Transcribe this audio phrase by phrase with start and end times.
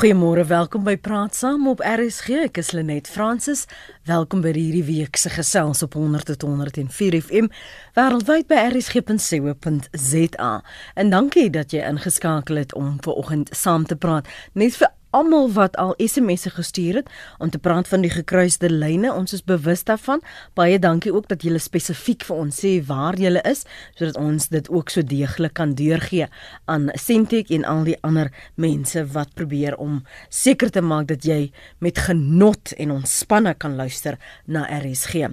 [0.00, 2.46] Goeiemôre, welkom by Praat Saam op RSG.
[2.46, 3.66] Ek is Lenet Fransis.
[4.08, 7.50] Welkom by hierdie week se gesels op 100.104 FM
[7.98, 10.52] wêreldwyd by rsg.co.za.
[10.96, 14.24] En dankie dat jy ingeskakel het om ver oggend saam te praat.
[14.56, 19.12] Net vir almal wat al SMS'e gestuur het om te praat van die gekruiste lyne.
[19.12, 20.22] Ons is bewus daarvan.
[20.54, 23.64] Baie dankie ook dat julle spesifiek vir ons sê waar julle is
[23.98, 26.28] sodat ons dit ook so deeglik kan deurgee
[26.70, 31.50] aan Sentek en al die ander mense wat probeer om seker te maak dat jy
[31.78, 35.30] met genot en ontspanne kan luister na RSG.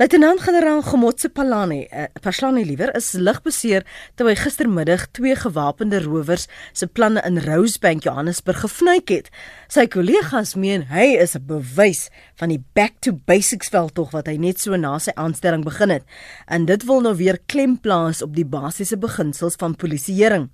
[0.00, 3.86] Luitenant-generaal Gomotse Palane, uh, Paslane liewer, is ligbeseer
[4.18, 9.30] toe hy gistermiddag twee gewapende rowers se planne in Rosebank, Johannesburg gefnuik het.
[9.72, 14.36] Sy kollegas meen hy is 'n bewys van die back to basics veldtog wat hy
[14.36, 16.04] net so na sy aanstelling begin het.
[16.46, 20.50] En dit wil nou weer klem plaas op die basiese beginsels van polisieering.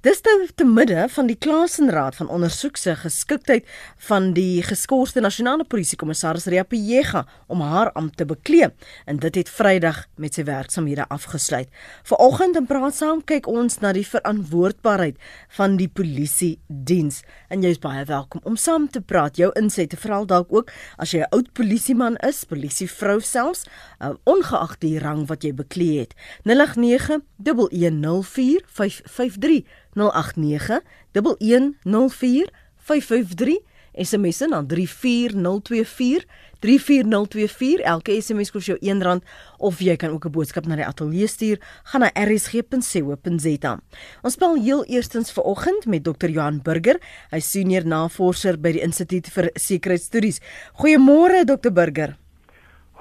[0.00, 3.66] Dis nou te midde van die Klaasenraad van ondersoek se geskiktheid
[4.08, 8.70] van die geskorste nasionale polisiekommissaris Ria Pejega om haar ampt te beklee
[9.06, 11.68] en dit het Vrydag met sy werksamehede afgesluit.
[12.08, 15.18] Vanoggend in praat saam kyk ons na die verantwoordbaarheid
[15.58, 19.36] van die polisie diens en jy is baie welkom om saam te praat.
[19.36, 23.64] Jou insette veral dalk ook as jy 'n oud polisieman is, polisievrou selfs,
[24.00, 26.14] uh, ongeag die rang wat jy beklee het.
[26.44, 29.64] 089 1104553
[29.94, 30.80] 089
[31.12, 33.58] 1104553
[33.94, 36.24] SMS na 34024
[36.62, 39.20] 34024 elke SMS kos jou R1
[39.58, 41.58] of jy kan ook 'n boodskap na die ateljee stuur
[41.90, 43.80] gaan na rsg.co.za.
[44.22, 46.30] Ons bel heel eerstens ver oggend met Dr.
[46.30, 50.40] Johan Burger, hy senior navorser by die Instituut vir Sekuriteitsstudies.
[50.78, 51.72] Goeiemôre Dr.
[51.72, 52.16] Burger.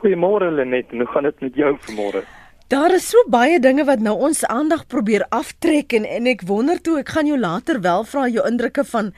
[0.02, 2.41] Goeiemôre Lenet, hoe gaan dit met jou vanmôre?
[2.72, 6.78] Daar is so baie dinge wat nou ons aandag probeer aftrek en en ek wonder
[6.80, 9.10] toe ek gaan jou later wel vra jou indrukke van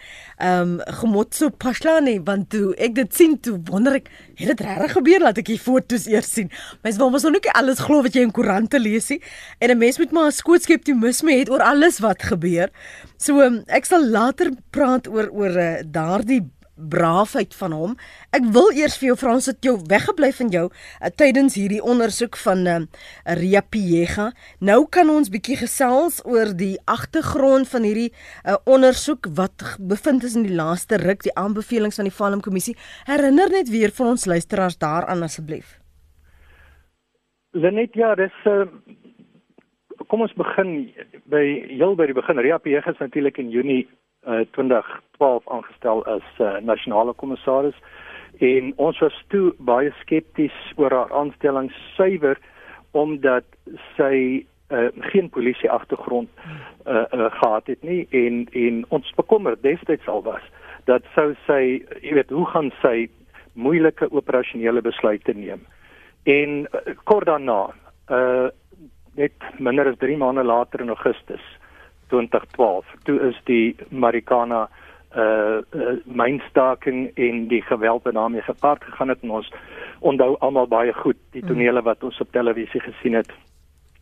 [0.41, 4.09] ehm um, Gemotso Pashlane want toe ek dit sien toe wonder ek
[4.41, 6.49] het dit regtig gebeur laat ek die foto's eers sien.
[6.81, 9.19] Mens wil mos nog nie alles glo wat jy in koerante lees nie
[9.59, 12.73] en 'n mens moet maar 'n skoot skeptisisme het oor alles wat gebeur.
[13.21, 16.41] So um, ek sal later praat oor oor uh, daardie
[16.75, 17.95] braafheid van hom.
[18.33, 21.81] Ek wil eers vir jou vra ons het jou weggebly van jou uh, tydens hierdie
[21.83, 22.79] ondersoek van uh,
[23.39, 24.31] Ria Piega.
[24.59, 30.37] Nou kan ons bietjie gesels oor die agtergrond van hierdie uh, ondersoek wat bevind is
[30.39, 32.75] in die laaste ruk die aanbevelings van die Falem kommissie.
[33.09, 35.77] Herinner net weer vir ons luisteraars daaraan asseblief.
[37.53, 38.65] Lenet ja, dis uh,
[40.09, 40.89] kom ons begin
[41.29, 42.41] by heel by die begin.
[42.41, 43.83] Ria Piega is natuurlik in Junie
[44.27, 47.75] uh, 2012 aangestel as uh, nasionale kommissaris.
[48.39, 52.39] En ons was toe baie skepties oor haar aanstelling suiwer
[52.91, 53.45] omdat
[53.97, 60.07] sy uh, geen polisie agtergrond uh, uh, gehad het nie en en ons bekommer destyds
[60.07, 60.45] al was
[60.89, 61.61] dat sou sy
[62.01, 63.09] jy weet hoe gaan sy
[63.53, 65.61] moeilike operasionele besluite neem?
[66.23, 67.59] En uh, kort daarna
[68.09, 68.49] uh,
[69.15, 71.43] net minder as 3 maande later in Augustus
[72.13, 72.85] 2012.
[73.03, 74.67] Toe is die Marikana
[75.17, 79.51] uh, uh mynstaking en die geweld wat daarmee gepaard gegaan het en ons
[79.99, 81.47] onthou almal baie goed die mm.
[81.47, 83.31] tonele wat ons op televisie gesien het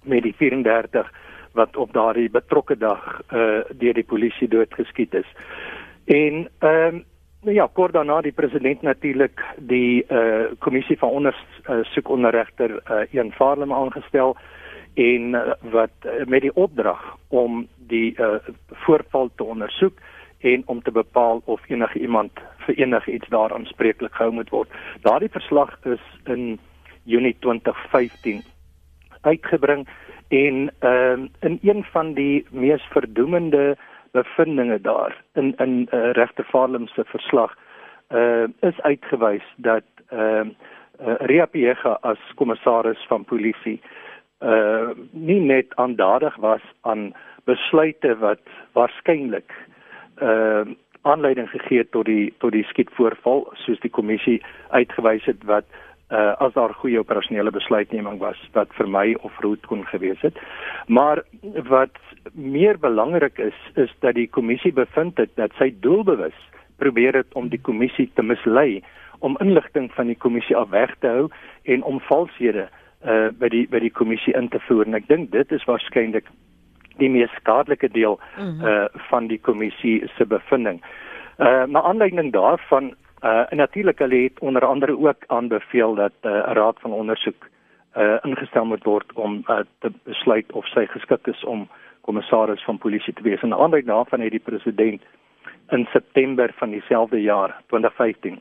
[0.04, 1.12] met die 34
[1.54, 5.32] wat op daardie betrokke dag uh deur die polisie doodgeskiet is.
[6.06, 7.04] En ehm um,
[7.42, 12.72] nou ja, kort daarna die president natuurlik die uh kommissie van ondersoek uh, onder regter
[12.72, 14.38] uh, Ian Farlem aangestel
[14.94, 18.36] en uh, wat uh, met die opdrag om die uh,
[18.84, 20.00] voorval te ondersoek
[20.40, 22.32] en om te bepaal of enige iemand
[22.66, 24.70] vir enige iets daaraan spreeklik gehou moet word.
[25.02, 26.60] Daardie verslag is in
[27.04, 28.44] Junie 2015
[29.22, 29.88] uitgebring
[30.28, 33.78] en uh, in een van die mees verdoemende
[34.12, 37.58] bevindinge daar in in uh, regter Farlem se verslag
[38.10, 40.46] uh, is uitgewys dat uh, uh,
[41.20, 44.11] Ria Piega as kommissaris van polisie uh
[45.12, 47.12] nie net aandadig was aan
[47.46, 48.42] besluite wat
[48.74, 49.54] waarskynlik
[50.22, 50.66] uh
[51.02, 54.36] aanleiding gegee tot die tot die skietvoorval soos die kommissie
[54.70, 55.66] uitgewys het wat
[56.14, 60.38] uh as daar goeie operasionele besluitneming was wat vir my of roet kon gewees het.
[60.88, 61.24] Maar
[61.70, 61.98] wat
[62.34, 66.38] meer belangrik is is dat die kommissie bevind het dat sy doelbewus
[66.78, 68.84] probeer het om die kommissie te mislei
[69.20, 71.30] om inligting van die kommissie af weg te hou
[71.64, 72.81] en om valshede uh
[73.40, 76.26] by die by die kommissie in te voer en ek dink dit is waarskynlik
[77.02, 78.68] die mees skadelike deel mm -hmm.
[78.68, 80.82] uh van die kommissie se bevinding.
[81.40, 82.94] Uh maar aanleiding daarvan
[83.24, 87.50] uh natuurlik hulle het onder andere ook aanbeveel dat 'n uh, raad van ondersoek
[87.98, 91.70] uh ingestel moet word om uh, te besluit of sy geskik is om
[92.02, 93.42] kommissaris van polisie te wees.
[93.42, 95.02] En aanleiding daarvan het die president
[95.70, 98.40] in September van dieselfde jaar 2015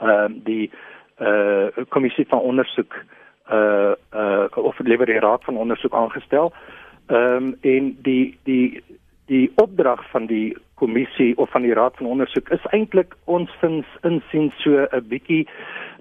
[0.00, 0.70] ehm uh, die
[1.16, 2.94] eh uh, kommissie van ondersoek
[3.52, 6.52] uh, eh uh, of liewer die raad van ondersoek aangestel.
[7.06, 8.82] Ehm um, en die die
[9.26, 13.86] die opdrag van die kommissie of van die raad van ondersoek is eintlik ons vins
[14.02, 15.46] insien so 'n bietjie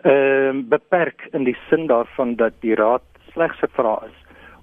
[0.04, 3.04] ehm uh, beperk in die sin daarvan dat die raad
[3.34, 4.18] slegs gevra is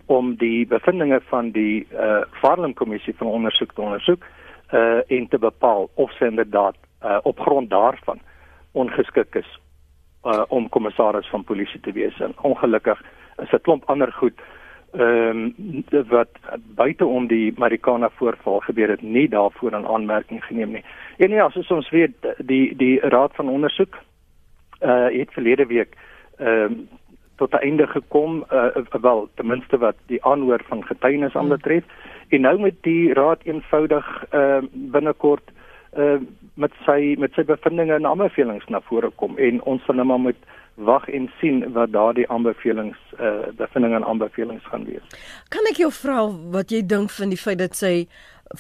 [0.07, 4.23] om die bevindinge van die eh uh, Farlam kommissie van ondersoek te ondersoek
[4.69, 8.21] eh uh, en te bepaal of sy inderdaad uh, op grond daarvan
[8.73, 9.61] ongeskik is
[10.25, 12.21] uh, om kommissaris van polisie te wees.
[12.21, 13.03] En ongelukkig
[13.43, 14.41] is 'n klomp ander goed
[14.93, 16.29] ehm um, wat
[16.75, 20.85] buite om die Marikana voorval gebeur het nie daarvoor aan aanmerking geneem nie.
[21.17, 23.97] En ja, soos ons weet, die die raad van ondersoek
[24.81, 25.97] uh het verlede week
[26.37, 26.89] ehm um,
[27.37, 31.85] tot 'n einde gekom uh wel ten minste wat die aanhoor van getuienis aanbetref
[32.29, 35.62] en nou met die raad eenvoudig ehm uh, binnekort uh
[36.55, 40.19] met sy met sy bevindinge en aanbevelings na vore kom en ons sal nou maar
[40.19, 40.45] moet
[40.75, 45.05] wag en sien wat daardie aanbevelings uh bevindinge en aanbevelings gaan wees.
[45.53, 48.09] Kan ek jou vra wat jy dink van die feit dat sy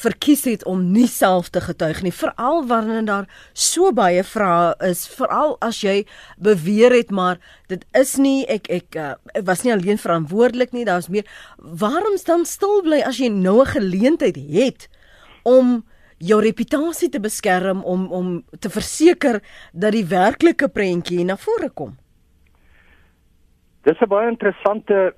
[0.00, 5.04] verkies het om nie self te getuig nie, veral wanneer daar so baie vrae is,
[5.08, 6.06] veral as jy
[6.40, 9.14] beweer het maar dit is nie ek ek uh,
[9.44, 11.28] was nie alleen verantwoordelik nie, daar's meer.
[11.58, 14.88] Waarom dan stil bly as jy nou 'n geleentheid het
[15.44, 15.82] om
[16.22, 18.28] jou reputasie te beskerm om om
[18.60, 19.40] te verseker
[19.72, 21.96] dat die werklike prentjie na vore kom.
[23.82, 25.14] Dis 'n baie interessante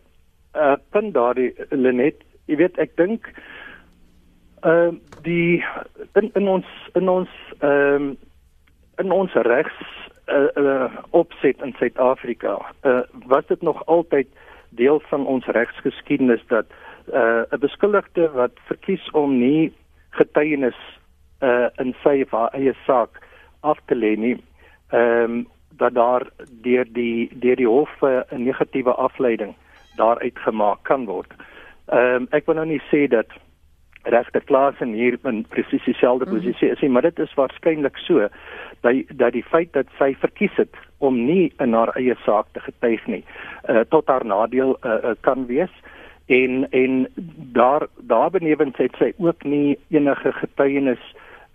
[0.55, 2.23] uh punt daardie Lenet.
[2.47, 3.29] Jy weet ek dink
[4.65, 4.93] uh
[5.23, 5.65] die
[6.15, 7.29] in, in ons in ons
[7.61, 8.17] ehm um,
[8.99, 9.79] in ons regs
[10.29, 14.29] uh, uh opset in Suid-Afrika uh was dit nog altyd
[14.71, 16.67] deel van ons regsgeskiedenis dat
[17.13, 19.73] 'n uh, beskuldigde wat verkies om nie
[20.19, 20.79] getuienis
[21.43, 23.21] uh in sy of haar eie saak
[23.63, 24.37] af te lê nie.
[24.93, 25.47] Ehm um,
[25.77, 26.23] dat daar
[26.63, 29.55] deur die deur die hof 'n negatiewe afleiding
[29.97, 31.33] daaruit gemaak kan word.
[31.87, 33.29] Ehm um, ek wil nou nie sê dat
[34.05, 36.35] regter Klaasen hier in presies dieselfde mhm.
[36.35, 38.29] posisie is nie, maar dit is waarskynlik so
[38.81, 42.61] dat dat die feit dat sy verkies het om nie in haar eie saak te
[42.61, 43.25] getuig nie,
[43.69, 45.73] uh, tot haar nadeel uh, uh, kan wees
[46.27, 47.09] en en
[47.53, 51.03] daar daar benewens het sy ook nie enige getuienis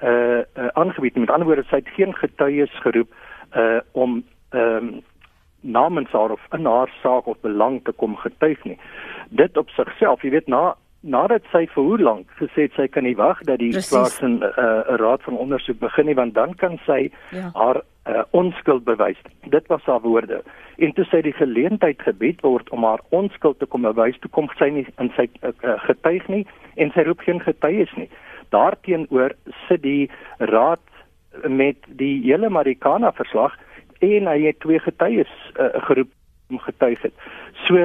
[0.03, 0.09] uh,
[0.57, 3.13] uh aangebied met ander woorde sy het geen getuies geroep
[3.55, 5.01] uh om ehm um,
[5.61, 8.77] namens haar of in haar saak of belang te kom getuig nie.
[9.29, 13.05] Dit op sigself jy weet na nadat sy vir hoe lank gesê het sy kan
[13.07, 16.79] nie wag dat die plaas 'n uh, raad van ondersoek begin nie want dan kan
[16.85, 17.51] sy ja.
[17.53, 19.17] haar uh, onskuld bewys.
[19.49, 20.43] Dit was haar woorde.
[20.77, 24.49] En toe sy die geleentheid gebied word om haar onskuld te kom bewys toe kom
[24.57, 26.45] sy nie in sy uh, getuig nie
[26.75, 28.09] en sy roep geen getuies nie.
[28.55, 29.35] Daarteenoor
[29.67, 30.09] sit die
[30.51, 30.83] raad
[31.45, 33.53] met die hele Marikana verslag
[34.05, 36.11] en hy het twee getuies uh, geroep
[36.49, 37.13] om getuig het.
[37.67, 37.77] So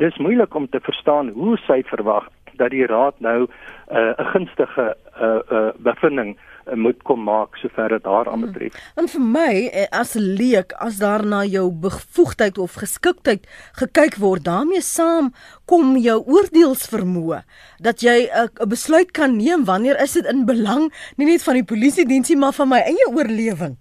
[0.00, 3.48] dis moeilik om te verstaan hoe sy verwag dat die raad nou uh,
[3.92, 4.86] 'n uh, gunstige
[5.20, 8.74] uh, uh, bevinding uh, moet kom maak sover dit haar aanbetref.
[8.74, 9.02] Hmm.
[9.02, 14.44] En vir my as 'n leek as daar na jou bevoegdheid of geskiktheid gekyk word,
[14.44, 15.32] daarmee saam
[15.66, 17.42] kom jou oordeelsvermoë
[17.78, 21.64] dat jy 'n besluit kan neem wanneer is dit in belang nie net van die
[21.64, 23.76] polisie diensie maar van my eie oorlewing.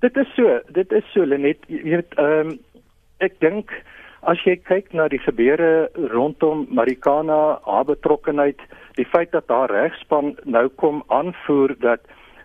[0.00, 2.58] Dit is so, dit is so Lenet, jy weet ehm um,
[3.18, 3.70] ek dink
[4.22, 8.60] as jy kyk na die gebeure rondom Marikana, haar betrokkeheid,
[8.98, 12.04] die feit dat haar regspan nou kom aanvoer dat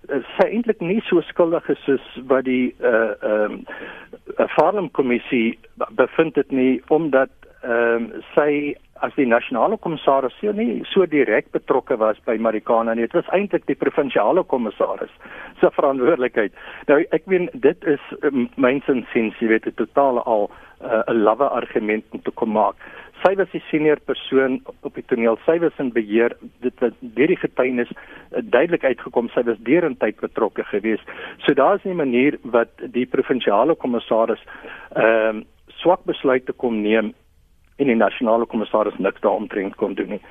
[0.09, 5.59] uh, sy eintlik nie so skuldig is soos wat die uh ehm uh, Farnham kommissie
[5.99, 7.33] bevind het nie omdat
[7.63, 12.93] ehm uh, sy as die nasionale kommissaris sê nie so direk betrokke was by Marikana
[12.95, 13.07] nie.
[13.07, 15.11] Dit was eintlik die provinsiale kommissaris
[15.59, 16.55] se verantwoordelikheid.
[16.87, 21.23] Nou ek meen dit is um, mynsins sins jy weet 'n totale al uh, 'n
[21.27, 22.75] lawwe argument om te kom maak.
[23.23, 25.37] Sy was die senior persoon op die toneel.
[25.45, 26.35] Sy was in beheer.
[26.65, 31.07] Dit het deur die getuienis uh, duidelik uitgekom sy was deurentyd betrokke geweest.
[31.45, 34.43] So daar's 'n manier wat die provinsiale kommissaris
[34.95, 35.43] ehm uh,
[35.83, 37.13] swak besluite kom neem
[37.75, 40.21] en die nasionale kommissaris niks daaromtrent kon doen nie.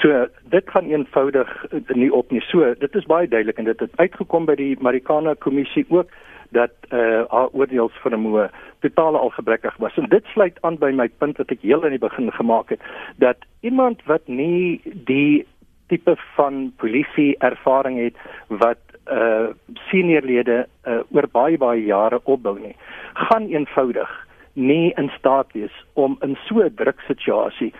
[0.00, 2.42] So dit gaan eenvoudig nie op nie.
[2.50, 6.12] So dit is baie duidelik en dit het uitgekom by die Marikana kommissie ook
[6.50, 9.96] dat eh uh, haar oordeelsvermoë totaal al gebrekkig was.
[9.96, 12.80] En dit sluit aan by my punt wat ek heel in die begin gemaak het
[13.16, 15.46] dat iemand wat nie die
[15.86, 18.16] tipe van polisie ervaring het
[18.48, 19.46] wat eh uh,
[19.90, 22.76] seniorlede uh, oor baie baie jare opbou nie,
[23.14, 24.10] gaan eenvoudig
[24.52, 27.72] nie in staat wees om in so 'n druk situasie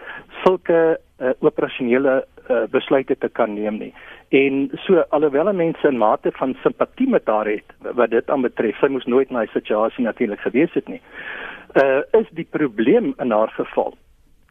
[0.45, 3.93] sulke uh, operasionele uh, besluite te kan neem nie.
[4.29, 8.87] En so alhoewel mense 'n mate van simpatie met haar het wat dit aanbetref, sy
[8.87, 11.01] moes nooit in daai situasie natuurlik gewees het nie.
[11.83, 13.95] Uh is die probleem in haar geval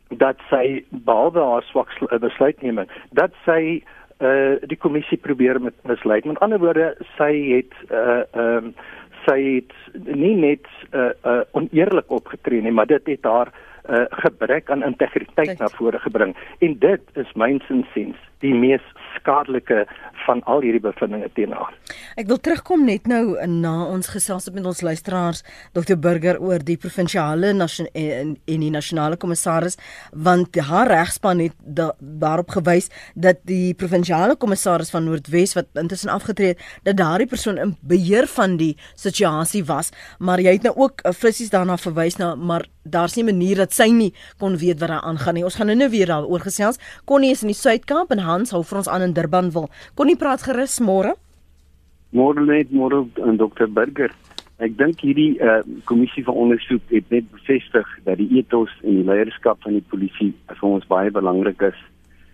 [0.09, 1.89] dat sy behalwe haar swak
[2.19, 3.83] besluitneming, dat sy
[4.19, 6.21] uh die kommissie probeer met mislei.
[6.25, 8.73] Met ander woorde, sy het uh ehm um,
[9.25, 9.73] sy het
[10.15, 13.51] nie net uh, uh oneerlik opgetree nie, maar dit het haar
[13.89, 16.35] uh gebrek aan integriteit na vore gebring.
[16.59, 18.83] En dit is mynsinsiens die mees
[19.17, 19.85] skadelike
[20.25, 21.73] van al hierdie bevindinge teen haar.
[22.19, 25.41] Ek wil terugkom net nou na ons gesels met ons luisteraars
[25.77, 29.77] Dr Burger oor die provinsiale en en die nasionale kommissaris
[30.13, 36.13] want haar regspan het da, daarop gewys dat die provinsiale kommissaris van Noordwes wat intussen
[36.13, 40.75] afgetree het dat daardie persoon in beheer van die situasie was maar jy het nou
[40.77, 44.09] ook uh, frissies daarna verwys na maar daar's nie manier dat sy nie
[44.41, 45.45] kon weet wat daar aangaan nie.
[45.45, 46.79] Ons gaan nou-nou weer daaroor gesels.
[47.09, 49.69] Connie is in die Suid-Kaap en Hans hou vir ons aan in Durban wil.
[49.97, 51.15] Connie praat gerus môre.
[52.15, 54.13] Môre net môre aan Dr Burger.
[54.59, 59.05] Ek dink hierdie uh, kommissie van ondersoek het net bevestig dat die ethos en die
[59.07, 61.77] leierskap van die polisie vir ons baie belangrik is.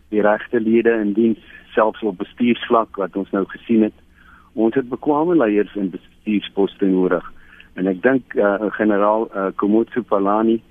[0.09, 1.41] Die regte lede in diens
[1.75, 3.97] selfs op bestuursvlak wat ons nou gesien het.
[4.55, 7.25] Ons het bekwame leiers in bestuursposte nodig.
[7.75, 10.61] En ek dink uh, generaal uh, Komotsu Palani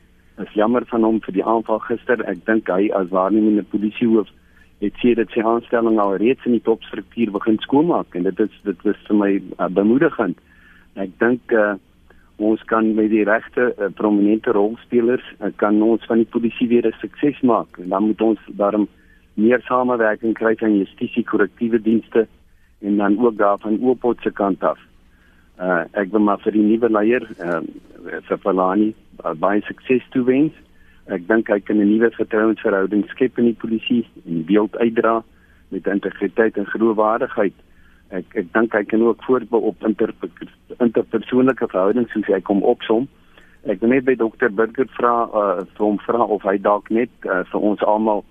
[0.43, 2.25] is jammer van hom vir die aanval gister.
[2.27, 4.33] Ek dink hy as waarnemende polisiehoof
[4.85, 8.55] het sê dat sy aanstelling al reeds in die topstruktuur begin skoonmaak en dit is
[8.69, 10.39] dit is vir my uh, bemoedigend.
[11.01, 11.75] Ek dink uh,
[12.37, 16.87] ons kan met die regte uh, prominente rolspelers uh, kan ons van die polisie weer
[16.87, 18.89] 'n sukses maak en dan moet ons daarom
[19.35, 22.27] meer samewerking kry van justisie korrektiewe dienste
[22.81, 24.79] en dan ook daarvan oopot se kant af
[25.59, 27.61] uh ek wil maar vir die nuwe leier uh
[28.29, 30.53] vir Falani uh, baie sukses toewens.
[31.13, 35.23] Ek dink hy kan 'n nuwe vertrouensverhouding skep in die polisie en die beeld uitdra
[35.69, 37.55] met integriteit en geloofwaardigheid.
[38.09, 40.15] Ek ek dink hy kan ook voortbou op inter
[40.79, 43.09] interpersoonlike verhoudings soos hy kom opsom.
[43.69, 47.11] Ek wil net by dokter Burger vra uh vir hom vra of hy dalk net
[47.25, 48.25] uh, vir ons almal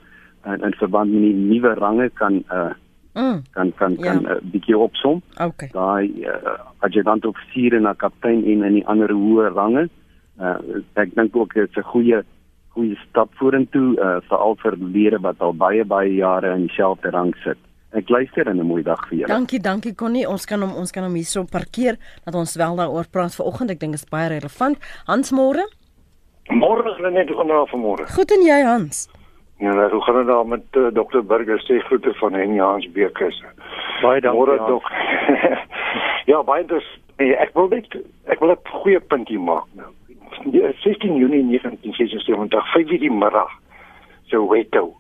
[0.46, 2.74] uh, in verband met die nuwe range kan uh
[3.14, 3.42] mm.
[3.54, 4.36] kan kan kan 'n ja.
[4.36, 5.22] uh, bietjie opsom.
[5.38, 5.70] Okay.
[5.74, 9.90] Daai uh, adjutant offisier en 'n kaptein en in die ander hoë range.
[10.40, 10.58] Uh,
[10.94, 12.24] ek dink ook dit is 'n goeie
[12.74, 17.34] goeie stap vorentoe uh, veral vir lede wat al baie baie jare in dieselfde rang
[17.44, 17.60] sit.
[17.94, 19.34] Ek luister en 'n mooi dag vir julle.
[19.34, 20.28] Dankie, dankie Connie.
[20.28, 23.70] Ons kan hom ons kan hom hierso parkeer dat ons wel daaroor praat vanoggend.
[23.70, 24.78] Ek dink dit is baie relevant.
[25.06, 25.68] Hans môre?
[26.50, 28.08] Môre is net genoeg vir môre.
[28.16, 29.08] Goed en jy Hans?
[29.60, 32.92] Ja, hoe gaan dit daar met uh, eh, Dr Burger sê groete van Henny Hans
[32.92, 33.44] Bekes.
[34.02, 34.40] Baie dankie.
[34.40, 34.90] Môre dok.
[36.32, 36.84] ja, baie dus
[37.18, 37.86] nee, ek wil net
[38.26, 39.92] ek wil 'n goeie punt hier maak nou.
[40.52, 43.52] 16 Junie 1976, 5:00 die middag.
[44.26, 44.96] So Weto.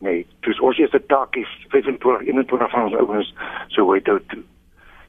[0.00, 3.34] Nee, dis ons is die taak is 25 21 van ons ouens
[3.68, 4.42] so Weto toe.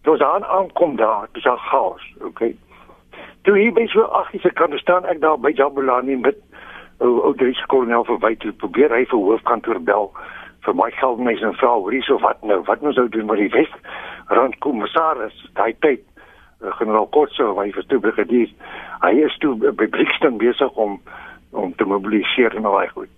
[0.01, 2.55] Dit was aan aankom daar, dis al chaos, okay.
[3.41, 6.38] Toe hier by so agter se kant staan ek daar by Jabulani met
[7.01, 10.11] ou ou Dries kolonel verwyte probeer hy vir hoofkantoor bel
[10.65, 13.53] vir my geldmense en vra is of wat nou wat moet ou doen met die
[13.55, 13.71] wes
[14.29, 16.03] rand kommissaris daai tyd
[16.70, 18.50] generaal Kotso hy was toe brigadier
[19.01, 21.00] hy is toe by Brixton besig om
[21.51, 23.10] om te mobiliseer en al daai goed.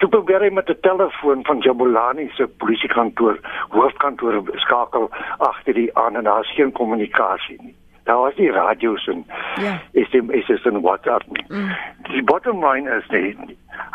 [0.00, 3.38] Toe probeer hy met 'n telefoon van Jabulani se polisiekantoor
[3.68, 7.74] hoofkantoor skakel agter die aan en daar's geen kommunikasie nie.
[8.04, 9.26] Daar was die radio's en
[9.60, 9.80] ja.
[9.92, 11.44] Is dit is dit 'n WhatsApp nie.
[11.48, 11.70] Mm.
[12.02, 13.36] die bottom line is net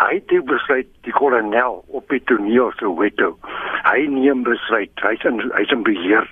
[0.02, 3.38] hy het besluit die kolonel op die toneel so weto
[3.86, 4.92] hy neem besluit.
[5.02, 6.28] Hy's in hy's in beheer.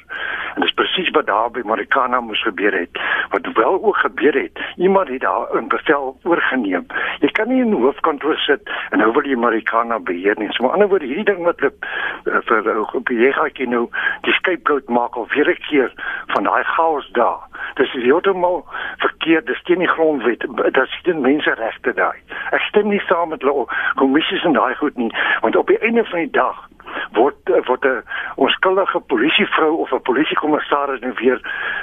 [0.56, 3.00] En dis presies wat daar by Marikana moes gebeur het.
[3.34, 6.86] Wat wel ook gebeur het iemand het daar 'n bevel oorgeneem.
[7.20, 10.51] Jy kan nie in hoofkantoor sit en nou wil jy Marikana beheer nie.
[10.51, 11.86] So 'n ander woord hierdie ding wat loop
[12.25, 13.89] uh, vir uh, jy gaan jy nou
[14.22, 15.91] die scapegoat maak of weer 'n keer
[16.27, 17.48] van daai chaos daar.
[17.75, 18.65] Dis heeltemal
[18.98, 19.46] verkeerd.
[19.46, 20.39] Dis teen die grondwet.
[20.39, 22.20] Dit is teen menseregte daai
[22.51, 23.65] ek stem nie saam met hulle
[23.96, 26.67] kommissies en daai goed nie want op die einde van die dag
[27.12, 28.03] word word 'n
[28.36, 31.39] onskuldige polisievrou of 'n polisiekommissaris nou weer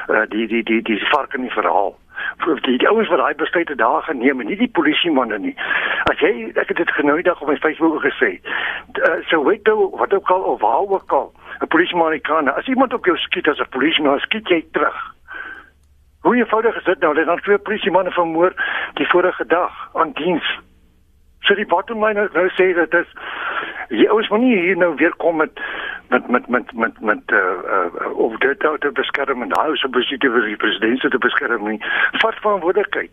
[0.08, 1.94] uh, die die die die vark in die verhaal
[2.44, 5.54] vir die, die ouens wat daai besluite daar geneem en nie die polisiemanne nie.
[6.10, 8.36] As jy ek het dit genooi dag op my Facebook gesê.
[8.96, 12.66] Uh, so weet jy wat ook al of waar ook al 'n polisieman kan as
[12.66, 15.14] iemand op jou skiet as 'n polisieman skiet jy terug.
[16.20, 17.14] Hoe eenvoudig is dit nou?
[17.14, 18.52] Hulle het twee polisiemanne vermoor
[18.94, 20.58] die vorige dag aan diens.
[21.46, 23.06] So die bottom line nou sê dat dit
[23.88, 25.60] jy ons moet nie hier nou weer kom met
[26.10, 27.42] met met met met met uh,
[27.76, 31.68] uh of dit uit te beskerm en daai so besig vir die president te beskerm
[31.68, 31.78] nie.
[32.22, 33.10] Vat verantwoordelikheid.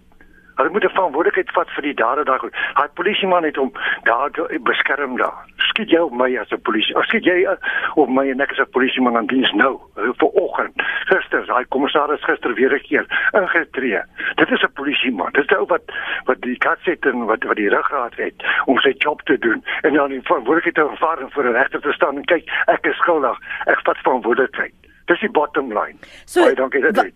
[0.55, 2.49] Hulle moet 'n verantwoordelikheid vat vir die dade daai.
[2.73, 3.71] Hy polisieman het hom
[4.03, 4.29] daar
[4.63, 5.53] beskerm daar.
[5.73, 6.95] skiet jy op my as 'n polisie.
[6.95, 7.55] Of skiet jy uh,
[7.95, 10.73] op my en ek as 'n polisieman aan diens nou, uh, vir oggend.
[11.09, 14.01] Gister, daai kommissaris gister weer 'n keer ingetree.
[14.35, 15.31] Dit is 'n polisieman.
[15.31, 15.83] Dit is ou wat
[16.25, 19.63] wat die kat sit en wat wat die ruggraat het om sy job te doen
[19.81, 22.97] en dan die verantwoordelikheid te ervaar voor 'n regter te staan en kyk, ek is
[22.97, 23.37] skuldig.
[23.65, 24.73] Ek vat verantwoordelikheid.
[25.11, 25.97] Dis die bottom line.
[26.25, 26.45] So,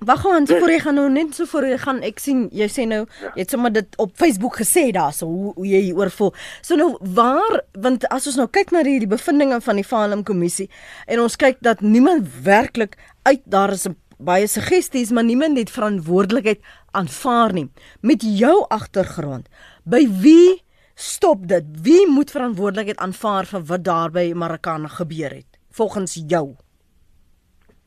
[0.07, 2.67] wag gou ons voor jy gaan nou net so voor jy gaan ek sien jy
[2.71, 3.29] sê nou ja.
[3.37, 6.33] jy het sommer dit op Facebook gesê daarso hoe, hoe jy hieroor voel.
[6.61, 10.25] So nou waar want as ons nou kyk na die, die bevindinge van die Farnham
[10.27, 10.67] kommissie
[11.07, 15.71] en ons kyk dat niemand werklik uit daar is 'n baie suggesties maar niemand het
[15.71, 16.59] verantwoordelikheid
[16.91, 17.69] aanvaar nie.
[18.01, 19.47] Met jou agtergrond,
[19.85, 20.63] by wie
[20.95, 21.63] stop dit?
[21.81, 26.57] Wie moet verantwoordelikheid aanvaar vir wat daar by Marokkaan gebeur het volgens jou?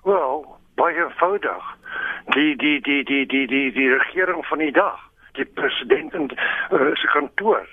[0.03, 1.77] Wel, baie eenvoudig.
[2.25, 4.99] Die die die die die die die regering van die dag,
[5.33, 6.31] die president en
[6.71, 7.67] uh, se kantoor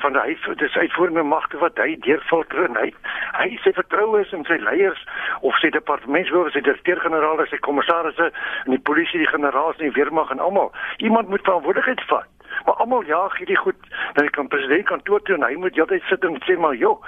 [0.00, 2.88] van hy dis uitvoerende magte wat hy deurfilter en hy
[3.36, 5.00] hy sê vertroue is in sy leiers
[5.46, 10.32] of sy departementshoof sy direkteur-generaal sy kommissarisse en die polisie die generaals en die weermag
[10.32, 10.72] en almal
[11.08, 15.46] iemand moet verantwoordelikheid vat maar almal jaag hierdie goed na die president kantoor toe en
[15.46, 16.98] hy moet heeltyd sit en sê maar joh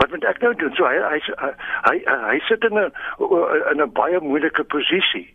[0.00, 0.74] wat moet ek nou doen?
[0.78, 1.52] So hy hy hy,
[1.90, 1.96] hy,
[2.30, 2.90] hy sit in 'n
[3.72, 5.28] in 'n baie moeilike posisie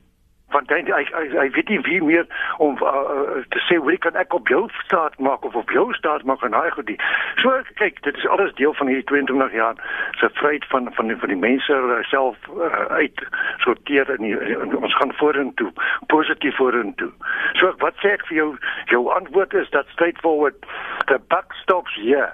[0.51, 2.25] want hy hy, hy hy weet nie wie meer
[2.63, 6.24] om uh, te sê hoe kan ek op jou staat maak of op jou staat
[6.30, 6.98] maak en daai goed die.
[7.44, 7.51] So
[7.82, 9.75] kyk, dit is alles deel van hierdie 22 jaar
[10.22, 13.24] se vryheid van van die, van die mense self uh, uit
[13.66, 14.32] sorteer en,
[14.63, 15.72] en ons gaan vorentoe,
[16.13, 17.12] positief vorentoe.
[17.60, 18.50] So wat sê ek vir jou?
[18.94, 20.68] Jou antwoord is dat straightforward
[21.12, 22.32] the buck stops here.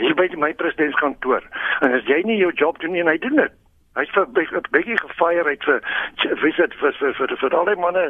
[0.00, 1.44] Hier by my presidentskantoor.
[1.84, 3.58] En as jy nie jou job doen nie en hy doen dit
[3.96, 5.80] Hy's vir 'n bietjie gefire uit vir
[6.40, 8.04] visit vir vir vir vir al die manne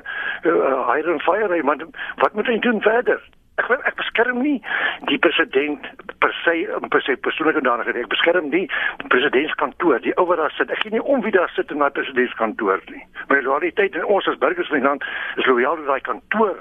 [0.46, 1.82] uh, and fire man
[2.22, 3.20] wat moet hy doen verder?
[3.58, 4.62] Ek wil ek beskerm nie
[5.10, 5.82] die president
[6.20, 6.54] per se
[6.94, 8.68] per se persoonlike danigheid ek beskerm nie
[9.02, 10.70] die presidentskantoor die ou wat daar sit.
[10.70, 13.04] Ek gee nie om wie daar sit in my presidentskantoor nie.
[13.26, 15.04] Maar die realiteit en ons as burgers van die land
[15.36, 16.56] is loyaal tot daai kantoor.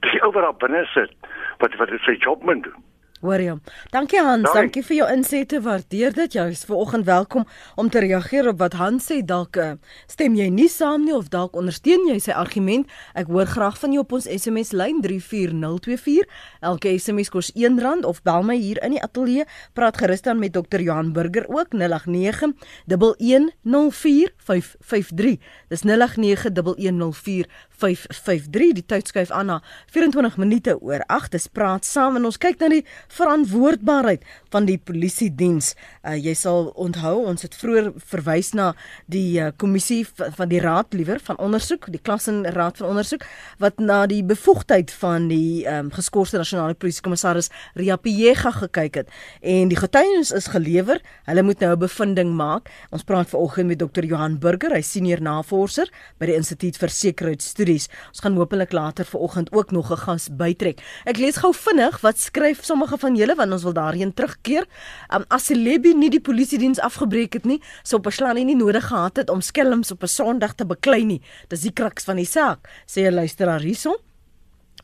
[0.00, 1.12] Dis die ou wat daar binne sit
[1.60, 2.84] wat wat sy job moet doen
[3.20, 3.52] Hoor jy?
[3.94, 4.56] Dankie Hans, Dank.
[4.56, 5.60] dankie vir jou insette.
[5.64, 6.34] Waardeer dit.
[6.36, 7.46] Jy is vanoggend welkom
[7.80, 9.24] om te reageer op wat Hans sê.
[9.24, 12.84] Dalk uh, stem jy nie saam nie of dalk ondersteun jy sy argument.
[13.16, 16.28] Ek hoor graag van jou op ons SMS lyn 34024.
[16.60, 19.46] Elke SMS kos R1 of bel my hier in die ateljee.
[19.72, 20.80] Praat gerus dan met Dr.
[20.84, 22.52] Johan Burger ook 089
[22.84, 25.40] 1104553.
[25.72, 28.76] Dis 089 1104553.
[28.76, 31.32] Die tyd skuif aan na 24 minute oor 8.
[31.32, 35.74] Dis praat saam en ons kyk na die verantwoordbaarheid van die polisie diens.
[36.02, 38.72] Uh, jy sal onthou ons het vroeër verwys na
[39.06, 43.26] die uh, kommissie van die raad liewer van ondersoek, die klassenraad van ondersoek
[43.62, 49.70] wat na die bevoegdheid van die um, geskorste nasionale polisiekommissaris Ria Piega gekyk het en
[49.72, 51.00] die getuienis is gelewer.
[51.26, 52.70] Hulle moet nou 'n bevinding maak.
[52.90, 54.04] Ons praat vanoggend met Dr.
[54.04, 57.88] Johan Burger, hy senior navorser by die Instituut vir Sekuriteitsstudies.
[58.08, 60.80] Ons gaan hopelik later vanoggend ook nog 'n gas bytrek.
[61.04, 64.66] Ek lees gou vinnig wat skryf sommige van julle want ons wil daarheen terugkeer.
[65.14, 69.16] Um, as Celebi nie die polisie diens afgebreek het nie, sou Paslani nie nodig gehad
[69.16, 71.20] het om skelms op 'n Sondag te beklei nie.
[71.48, 73.96] Dis die kruks van die saak, sê 'n luisteraar hierson.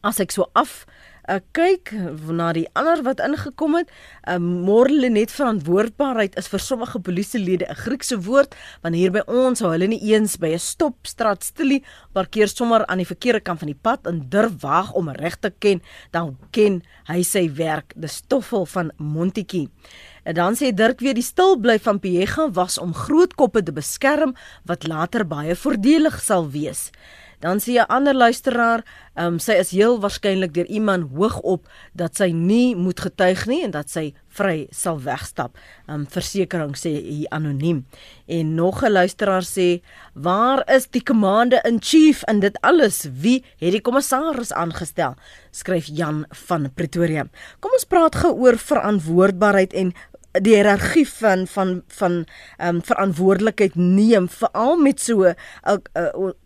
[0.03, 0.87] As ek so af
[1.29, 1.93] uh, kyk
[2.31, 3.91] na die ander wat ingekom het,
[4.29, 9.61] uh, morele net verantwoordbaarheid is vir sommige polisielede 'n Griekse woord, want hier by ons
[9.61, 11.83] hou hulle nie eens by 'n stopstraat stilie
[12.13, 15.53] parkeer sommer aan die verkeerde kant van die pad en durf wag om reg te
[15.59, 17.93] ken, dan ken hy sy werk.
[17.97, 19.69] Dis Stoffel van Montetjie.
[20.25, 23.73] En dan sê Dirk weer die stil bly van Piega was om groot koppe te
[23.73, 26.91] beskerm wat later baie voordelig sal wees.
[27.43, 28.85] Dan sê 'n ander luisteraar,
[29.19, 33.65] um, sy is heel waarskynlik deur iemand hoog op dat sy nie moet getuig nie
[33.65, 35.59] en dat sy vry sal wegstap.
[35.89, 37.85] Um versekering sê hy anoniem.
[38.27, 39.83] En nog 'n luisteraar sê,
[40.15, 43.09] "Waar is die commander in chief in dit alles?
[43.13, 45.15] Wie het die kommissaris aangestel?"
[45.51, 47.27] skryf Jan van Pretoria.
[47.61, 49.93] Kom ons praat gou oor verantwoordbaarheid en
[50.41, 52.25] die hiërargie van van van
[52.57, 55.35] ehm um, verantwoordelikheid neem veral met so 'n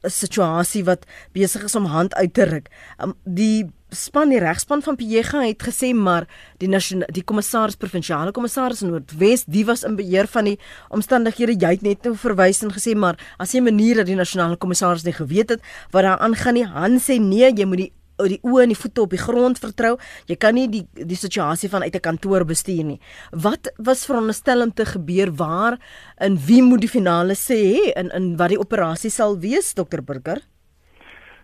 [0.03, 2.69] situasie wat besig is om hand uit te ruk.
[2.99, 6.27] Um, die span die regspan van Piega het gesê maar
[6.59, 6.69] die
[7.15, 10.59] die kommissaris provinsiale kommissaris in Noordwes die was in beheer van die
[10.91, 14.17] omstandighede jy het net nou verwys en gesê maar as jy 'n manier dat die
[14.17, 15.61] nasionale kommissaris nie geweet het
[15.93, 17.93] wat daar aangaan nie Han sê nee jy moet die
[18.25, 19.97] die oë en die voete op die grond vertrou.
[20.31, 23.01] Jy kan nie die die situasie van uit 'n kantoor bestuur nie.
[23.31, 25.79] Wat was veronderstel om te gebeur waar
[26.19, 30.41] en wie moet die finale sê in in wat die operasie sal wees Dr Burger?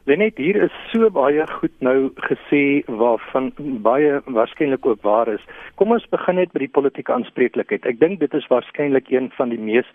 [0.05, 5.45] Lenet hier is so baie goed nou gesê waarvan baie waarskynlik ook waar is.
[5.77, 7.87] Kom ons begin net by die politieke aanspreeklikheid.
[7.87, 9.87] Ek dink dit is waarskynlik een van die mees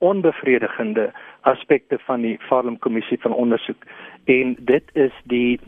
[0.00, 3.84] onbevredigende aspekte van die Farlem kommissie van ondersoek
[4.24, 5.60] en dit is die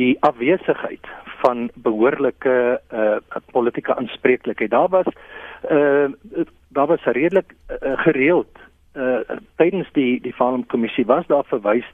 [0.00, 1.06] die afwesigheid
[1.42, 3.16] van behoorlike uh
[3.52, 4.70] politieke aanspreeklikheid.
[4.70, 5.08] Daar was
[5.70, 6.08] uh
[6.68, 8.58] daar was redelik uh, gereeld
[8.96, 9.20] uh
[9.56, 11.88] tydens die die Farlem kommissie was daar verwys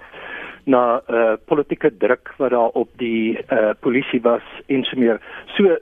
[0.64, 5.20] na uh politieke druk wat daar op die uh polisie was en so meer.
[5.56, 5.76] So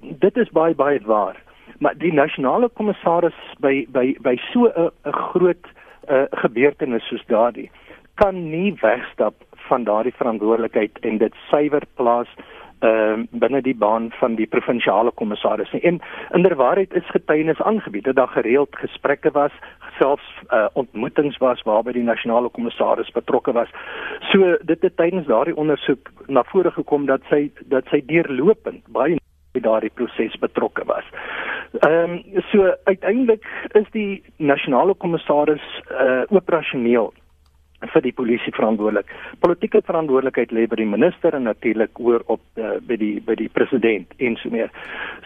[0.00, 1.42] dit is baie baie waar.
[1.78, 4.90] Maar die nasionale kommissaris by by by so 'n
[5.30, 5.66] groot
[6.10, 7.70] uh gebeurtenis soos daardie
[8.14, 9.34] kan nie wegstap
[9.68, 12.28] van daardie verantwoordelikheid en dit suiwer plaas
[12.84, 15.70] ehm uh, binne die baan van die provinsiale kommissaris.
[15.80, 16.00] En
[16.30, 19.52] inderwaarheid is getuienis aangebied dat daar gereeld gesprekke was,
[19.98, 23.68] selfs uh, ontmoetings was waarby die nasionale kommissaris betrokke was.
[24.32, 29.18] So dit het tydens daardie ondersoek na vore gekom dat sy dat sy deurlopend baie
[29.54, 31.04] by daardie proses betrokke was.
[31.80, 37.12] Ehm um, so uiteindelik is die nasionale kommissaris uh, operasioneel
[37.92, 39.10] vir die polisie verantwoordelik.
[39.44, 43.50] Politieke verantwoordelikheid lê by die minister en natuurlik oor op uh, by die by die
[43.52, 44.72] president en so meer.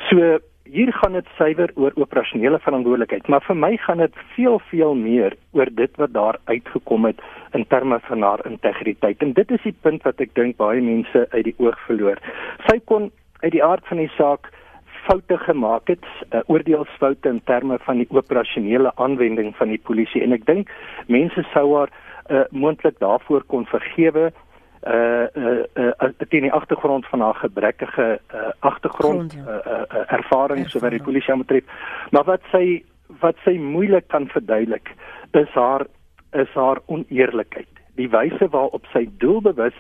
[0.09, 4.95] So hier gaan dit suiwer oor operasionele verantwoordelikheid, maar vir my gaan dit veel veel
[4.95, 7.23] meer oor dit wat daar uitgekom het
[7.57, 9.23] in terme van haar integriteit.
[9.25, 12.21] En dit is die punt wat ek dink baie mense uit die oog verloor.
[12.69, 14.51] Sy kon uit die aard van die saak
[15.07, 20.37] foute gemaak het, uh, oordeelsfoute in terme van die operasionele aanwending van die polisie en
[20.37, 20.73] ek dink
[21.09, 21.93] mense sou haar
[22.29, 24.33] uh, moontlik daarvoor kon vergewe
[24.87, 29.41] uh uh, uh teen die agtergrond van haar gebrekkige uh agtergrond ja.
[29.41, 31.65] uh, uh, uh ervaring so wat die polisie moet tref.
[32.11, 32.85] Maar wat sy
[33.21, 34.95] wat sy moeilik kan verduidelik
[35.33, 35.87] is haar
[36.33, 37.83] is haar oneerlikheid.
[37.97, 39.75] Die wyse waarop sy doelbewus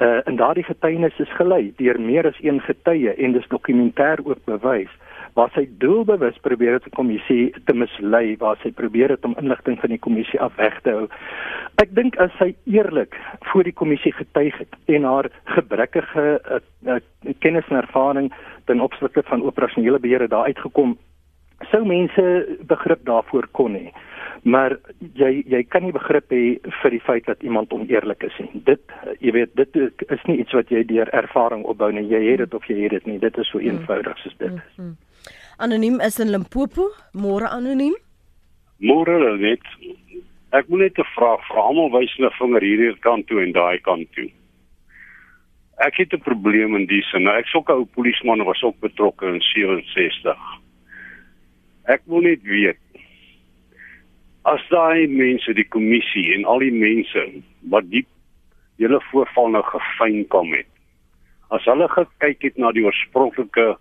[0.00, 4.44] uh in daardie getuienis is gelei deur meer as een getuie en dis dokumentêr ook
[4.44, 4.88] bewys.
[4.88, 9.24] Uh waar sy doelbewus probeer het om die kommissie te mislei, waar sy probeer het
[9.24, 11.06] om inligting van die kommissie af weg te hou.
[11.82, 13.16] Ek dink as sy eerlik
[13.52, 17.00] voor die kommissie getuig het en haar gebrekkige uh, uh,
[17.38, 18.30] kennis en ervaring
[18.66, 20.96] ten opsigte van operasionele beheer daar uitgekom,
[21.70, 22.24] sou mense
[22.68, 23.90] begrip daarvoor kon hê
[24.42, 24.78] maar
[25.14, 28.62] jy jy kan nie begrip hê vir die feit dat iemand oneerlik is nie.
[28.64, 28.80] Dit
[29.20, 29.76] jy weet dit
[30.08, 32.06] is nie iets wat jy deur ervaring opbou nie.
[32.08, 33.18] Jy het dit of jy het dit nie.
[33.20, 34.76] Dit is so eenvoudig soos dit is.
[34.76, 34.96] Mm -hmm.
[35.60, 36.86] Anoniem is in Limpopo.
[37.12, 37.92] Môre anoniem.
[38.80, 39.60] Môre net.
[40.56, 41.60] Ek moet net 'n vraag vra.
[41.68, 44.30] Almal wys hulle vinger hierdie kant toe en daai kant toe.
[45.84, 47.24] Ek het 'n probleem in die sin.
[47.24, 50.38] Nou ek sou 'n ou polisieman was ook betrokke in 67.
[51.84, 52.80] Ek wil net weet
[54.44, 58.06] as daai mense die kommissie en al die mense wat die
[58.78, 60.66] hele voorval nou gefyn kom het.
[61.50, 63.76] As hulle gekyk het na die oorspronklike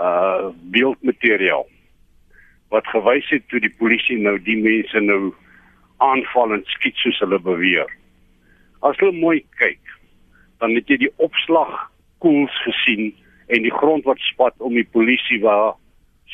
[0.00, 1.68] uh beeldmateriaal
[2.74, 5.34] wat gewys het toe die polisie nou die mense nou
[6.02, 7.90] aanval en skiet soos hulle beweer.
[8.82, 9.80] As hulle mooi kyk,
[10.58, 11.70] dan het jy die opslag
[12.24, 13.12] koels gesien
[13.52, 15.76] en die grond wat spat om die polisie waar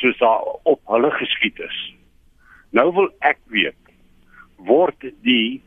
[0.01, 1.79] soos daar op hulle geskiet is.
[2.73, 3.77] Nou wil ek weet
[4.69, 5.61] word die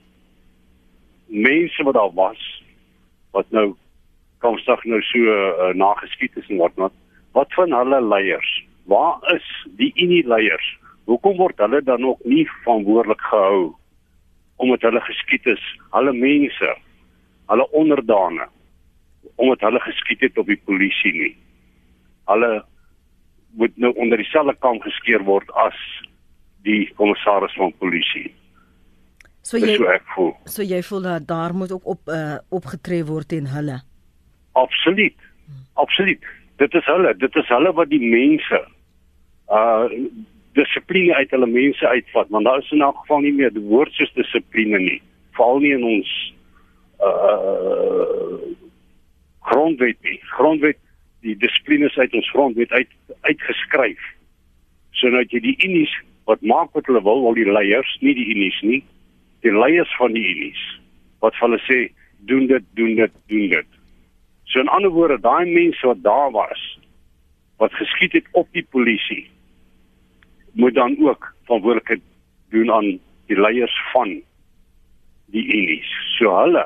[1.27, 2.41] mense wat daar was
[3.33, 3.73] wat nou
[4.43, 6.93] kom sag nou so uh, nageskiet is en wat not
[7.33, 8.51] wat van hulle leiers?
[8.83, 9.45] Waar is
[9.77, 10.67] die Unie leiers?
[11.09, 13.73] Hoekom word hulle dan ook nie verantwoordelik gehou
[14.61, 16.75] omdat hulle geskiet is, hulle mense,
[17.51, 18.45] hulle onderdane
[19.35, 21.31] omdat hulle geskiet het op die polisie nie.
[22.29, 22.51] Hulle
[23.57, 25.79] moet nou onder dieselfde kam geskeer word as
[26.63, 28.29] die kommissaris van polisie.
[29.43, 33.49] So jy so, so jy voel dat daar moet ook op uh, opgetree word teen
[33.51, 33.81] hulle.
[34.53, 35.17] Absoluut.
[35.73, 36.23] Absoluut
[36.63, 38.61] dit is hulle dit is hulle wat die mense
[39.59, 39.87] uh
[40.57, 43.93] dissipline uit hulle mense uitvat want daar is in elk geval nie meer die woord
[43.97, 44.99] soos dissipline nie
[45.37, 46.11] veral nie in ons
[47.09, 48.51] uh
[49.43, 50.19] grondwet nie.
[50.37, 50.77] Grondwet
[51.25, 52.91] die dissipline uit ons grondwet uit
[53.27, 54.05] uitgeskryf
[54.99, 55.93] so nou jy die unies
[56.29, 58.81] wat maak wat hulle wil al die leiers nie die unies nie
[59.45, 60.63] die leiers van die unies
[61.25, 61.79] wat hulle sê
[62.29, 63.79] doen dit doen dit doen dit
[64.45, 66.61] So in ander woorde, daai mense wat daar was
[67.61, 69.29] wat geskiet het op die polisie
[70.53, 72.01] moet dan ook verantwoordelikheid
[72.49, 74.21] doen aan die leiers van
[75.33, 75.89] die Unis.
[76.17, 76.65] So hulle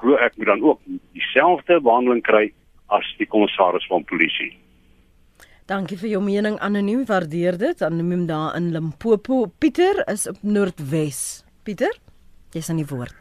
[0.00, 0.80] glo ek moet dan ook
[1.12, 2.48] dieselfde behandeling kry
[2.90, 4.50] as die kommissaris van polisie.
[5.70, 7.82] Dankie vir jou mening anoniem, waardeer dit.
[7.86, 9.44] Anoniem daar in Limpopo.
[9.62, 11.44] Pieter is op Noordwes.
[11.62, 11.94] Pieter,
[12.50, 13.14] jy's aan die woord.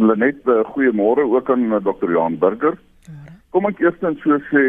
[0.00, 2.10] Lenet, uh, goeiemôre ook aan uh, Dr.
[2.10, 2.74] Johan Burger.
[3.50, 4.64] Kom ek eers dan so sê,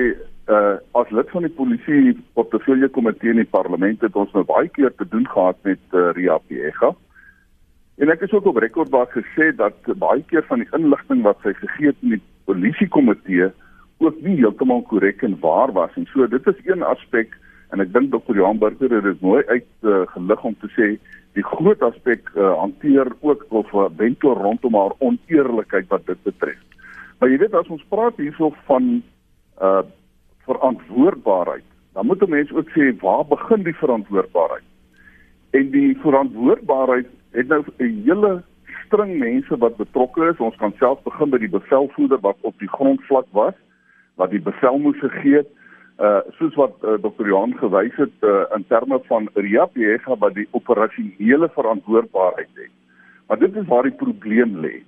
[0.50, 4.72] uh as lid van die polisie portefeulje komitee in die parlement het ons nou baie
[4.74, 6.89] keer te doen gehad met uh, Ria Piega.
[8.02, 11.38] En ek is ook op rekord waar gesê dat baie keer van die inligting wat
[11.46, 13.52] sy gegee het in die polisie komitee
[14.02, 17.38] ook nie heeltemal korrek en waar was en so dit is een aspek
[17.70, 18.34] en ek dink Dr.
[18.34, 20.89] Johan Burger het dit mooi uit uh, gelig om te sê
[21.38, 23.70] die groot aspek uh, hanteer ook of
[24.02, 26.71] wentel rondom haar oneerlikheid wat dit betref.
[27.22, 28.96] Maar jy weet as ons praat hierso van
[29.62, 29.82] uh
[30.50, 34.66] verantwoordbaarheid, dan moet 'n mens ook sê waar begin die verantwoordbaarheid?
[35.52, 38.44] En die verantwoordbaarheid het nou 'n hele
[38.86, 40.38] string mense wat betrokke is.
[40.38, 43.54] Ons kan self begin by die bevelvoerder wat op die grondvlak was,
[44.16, 45.50] wat die bevel moes gegee het,
[46.00, 47.28] uh soos wat uh, Dr.
[47.28, 52.74] Johan gewys het uh, in terme van RIAPEGA wat die operasionele verantwoordbaarheid het.
[53.28, 54.82] Maar dit is waar die probleem lê.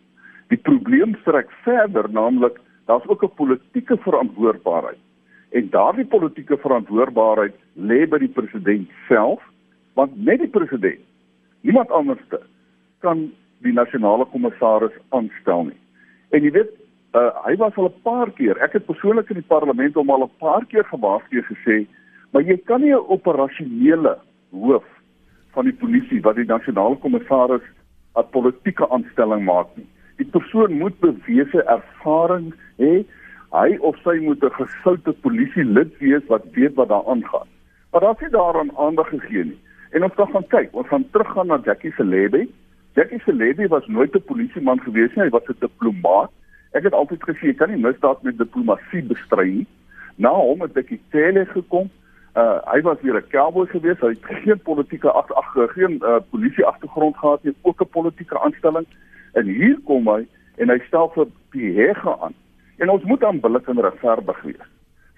[0.53, 5.01] Die probleem strek verder, naamlik daar's ook 'n politieke verantwoordbaarheid.
[5.49, 9.41] En daardie politieke verantwoordbaarheid lê by die president self,
[9.93, 10.99] want net die president,
[11.61, 12.41] niemand anderste
[12.99, 15.79] kan die nasionale kommissaris aanstel nie.
[16.29, 16.71] En jy weet,
[17.13, 20.23] uh, hy was al 'n paar keer, ek het persoonlik in die parlement hom al
[20.23, 21.87] 'n paar keer gewaarsku gesê,
[22.31, 24.17] maar jy kan nie 'n operasionele
[24.51, 24.85] hoof
[25.53, 27.65] van die polisie wat die nasionale kommissaris
[28.15, 29.87] 'n politieke aanstelling maak nie.
[30.17, 33.03] Die persoon moet bewese ervaring hê.
[33.53, 37.47] Hy of sy moet 'n gesoute polisie lid wees wat weet wat daar aangaan.
[37.91, 39.59] Maar daar sien daaraan aandag gegee nie.
[39.91, 42.49] En ons gaan kyk, ons gaan teruggaan na Jackie Celebi.
[42.93, 46.31] Jackie Celebi was nooit 'n polisieman gewees nie, hy was 'n diplomaat.
[46.71, 49.67] Ek het altyd gesê jy kan nie misdaad met diplomatie bestry nie.
[50.15, 51.89] Na hom het ek Italië gekom.
[52.35, 53.99] Uh hy was weer 'n cowboy gewees.
[53.99, 58.39] Hy het geen politieke ag ag geen uh, polisie agtergrond gehad nie, ook 'n politieke
[58.39, 58.85] aanstelling.
[59.39, 60.21] En hier kom hy
[60.61, 62.35] en hy stel vir Piega aan.
[62.81, 64.69] En ons moet aanbillik en regverdig wees.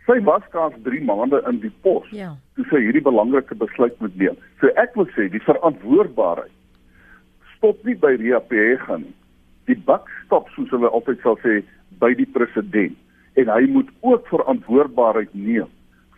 [0.06, 2.06] Sy was skaars 3 maande in die pos.
[2.14, 2.36] Ja.
[2.56, 4.38] Toe sy hierdie belangrike besluit moet neem.
[4.62, 6.54] So ek wil sê die verantwoordbaarheid
[7.56, 9.14] stop nie by Ria Piega nie.
[9.66, 11.64] Die bak stop soos hulle altyd sal sê
[12.02, 12.94] by die president
[13.40, 15.72] en hy moet ook verantwoordbaarheid neem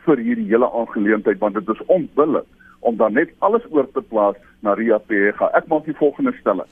[0.05, 2.45] vir hierdie hele aangeleentheid want dit is onbillik
[2.85, 5.49] om dan net alles oor te plaas na Ria Piega.
[5.57, 6.67] Ek maak die volgende stelling.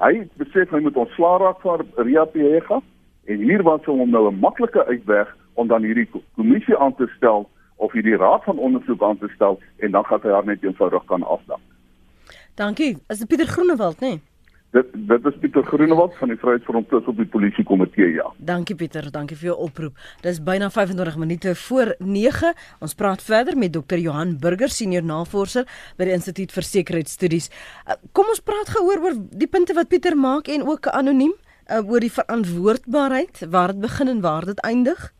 [0.00, 2.80] Hy besef hy moet ontslaa raak van Ria Piega
[3.28, 7.48] en hier was hom nou 'n maklike uitweg om dan hierdie kommissie aan te stel
[7.76, 11.04] of hierdie raad van ondersoek aan te stel en dan gaan hy haar net eenvoudig
[11.04, 11.60] kan afdank.
[12.54, 12.96] Dankie.
[13.08, 14.08] Is dit Pieter Groenewald, né?
[14.08, 14.29] Nee?
[14.70, 18.28] Dit dit is Pieter Groenewald van die Vryheidsfront plus op die polisie komitee ja.
[18.38, 19.96] Dankie Pieter, dankie vir jou oproep.
[20.22, 22.52] Dis byna 25 minute voor 9.
[22.78, 23.98] Ons praat verder met Dr.
[23.98, 25.66] Johan Burger, senior navorser
[25.98, 27.50] by die Instituut vir Sekuriteitsstudies.
[27.82, 31.82] Uh, kom ons praat gehoor oor die punte wat Pieter maak en ook anoniem uh,
[31.82, 35.10] oor die verantwoordbaarheid, waar dit begin en waar dit eindig.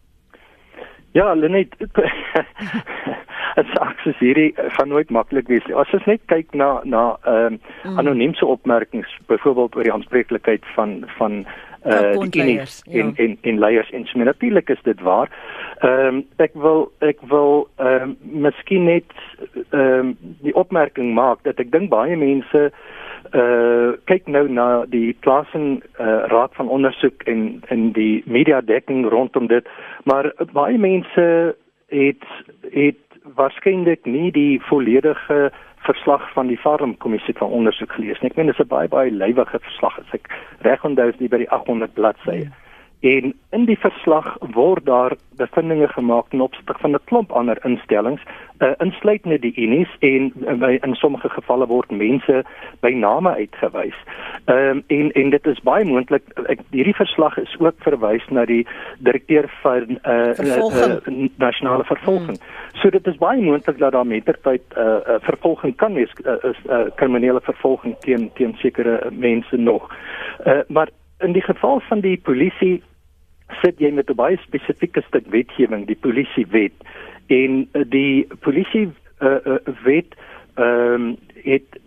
[1.10, 1.74] Ja, Lenet
[3.60, 5.76] Dit saks hierdie gaan nooit maklik wees nie.
[5.76, 7.98] As ons net kyk na na ehm uh, mm.
[8.00, 11.44] anoniemse opmerkings, byvoorbeeld oor die aanspreeklikheid van van
[11.82, 13.00] eh uh, die leiers ja.
[13.00, 15.28] en en en leiers en so natuurlik is dit waar.
[15.80, 19.12] Ehm um, ek wil ek wil ehm um, miskien net
[19.70, 22.72] ehm um, die opmerking maak dat ek dink baie mense
[23.34, 29.04] uh kyk nou na die plasing uh, raad van ondersoek en en die media dekking
[29.08, 29.68] rondom dit
[30.04, 31.54] maar baie mense
[31.88, 32.24] het
[32.72, 38.30] het waarskynlik nie die volledige verslag van die Farm kommissie van ondersoek gelees nie.
[38.30, 40.28] Ek meen dit is 'n baie baie lywige verslag as ek
[40.60, 42.44] reg onthou is nie by die 800 bladsye.
[42.44, 42.52] Hmm.
[43.00, 48.20] En in die verslag word daar bevindinge gemaak ten opsigte van 'n klomp ander instellings,
[48.58, 50.32] uh, insluitende die Unis en
[50.62, 52.44] uh, in sommige gevalle word mense
[52.80, 53.96] by name uitgewys.
[54.44, 58.44] Ehm um, en en dit is baie moontlik ek hierdie verslag is ook verwys na
[58.44, 58.66] die
[58.98, 62.36] direkteur van uh, uh, uh, nasionale vervolging.
[62.36, 62.80] Hmm.
[62.80, 66.32] So dit is baie moontlik dat daar mettertyd 'n uh, uh, vervolging kan wees, uh,
[66.50, 69.88] is 'n uh, kriminele vervolging teen teen sekere mense nog.
[70.46, 70.88] Uh, maar
[71.20, 72.82] in die geval van die polisie
[73.62, 76.72] sit jy met 'n baie spesifieke stuk wetgewing, die polisiewet
[77.26, 80.14] en eh, die polisie uh, wet
[80.54, 81.80] ehm um, het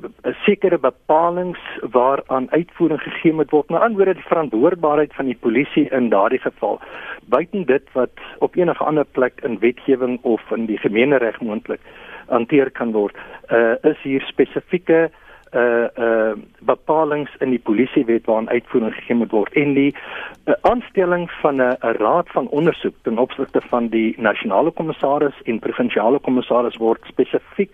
[0.45, 1.57] sekere bepalinge
[1.91, 3.69] waaraan uitvoering gegee moet word.
[3.69, 6.79] Maar anderswoorde die verantwoordbaarheid van die polisie in daardie geval
[7.25, 11.81] buiten dit wat op enige ander plek in wetgewing of in die gemeenereg moontlik
[12.27, 13.15] hanteer kan word,
[13.49, 15.22] uh, is hier spesifieke uh
[15.53, 21.61] uh bepalinge in die polisiewet waaraan uitvoering gegee moet word en die uh, aanstelling van
[21.61, 27.71] 'n raad van ondersoek ten opsigte van die nasionale kommissaris en provinsiale kommissaris word spesifiek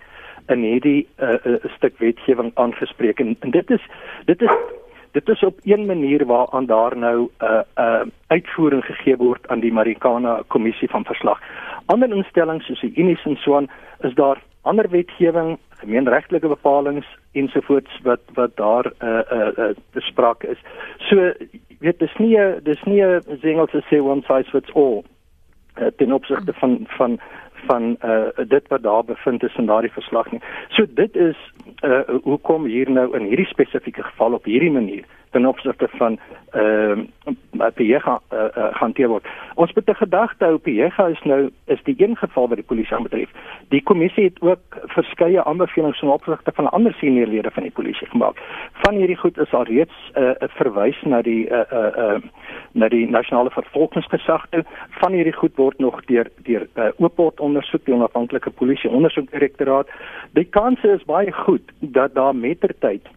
[0.48, 3.84] in hierdie uh, uh, stuk wetgewing aangespreek en, en dit is
[4.26, 4.56] dit is
[5.12, 9.60] dit is op een manier waaraan daar nou 'n uh, uh, uitvoering gegee word aan
[9.60, 11.42] die Marikana kommissie van verslag.
[11.86, 13.68] Ander instellings soos die Unis en so aan
[14.00, 19.76] is daar ander wetgewing, gemeenregtelike bepalinge ensovoorts wat wat daar 'n uh, 'n uh, uh,
[19.92, 20.60] besprake is.
[21.10, 21.34] So
[21.80, 25.04] weet dis nie dis nie 'n Engelse sê one size fits all
[25.82, 27.20] uh, ten opsigte van van
[27.68, 30.42] van uh dit wat daar bevind is in daardie verslag nie.
[30.70, 31.38] So dit is
[31.84, 37.06] uh hoekom hier nou in hierdie spesifieke geval op hierdie manier ten opsigte van ehm
[37.52, 39.28] uh, Piega uh, uh, hanteer word.
[39.56, 42.96] Ons moet 'n gedagte hou Piega is nou is die een geval wat die polisie
[42.96, 43.30] aanbetref.
[43.68, 48.38] Die kommissie het ook verskeie aanbevelings in opsigte van ander seniorlede van die polisie gemaak.
[48.74, 52.22] Van hierdie goed is al reeds 'n uh, verwys na die uh uh, uh
[52.72, 54.64] na die nasionale vervolgingsgesag toe.
[54.90, 59.88] Van hierdie goed word nog deur deur uh, Oopot ondersoek die onafhanklike polisie ondersoekdirektoraat.
[60.34, 63.08] Die kans is baie goed dat daar mettertyd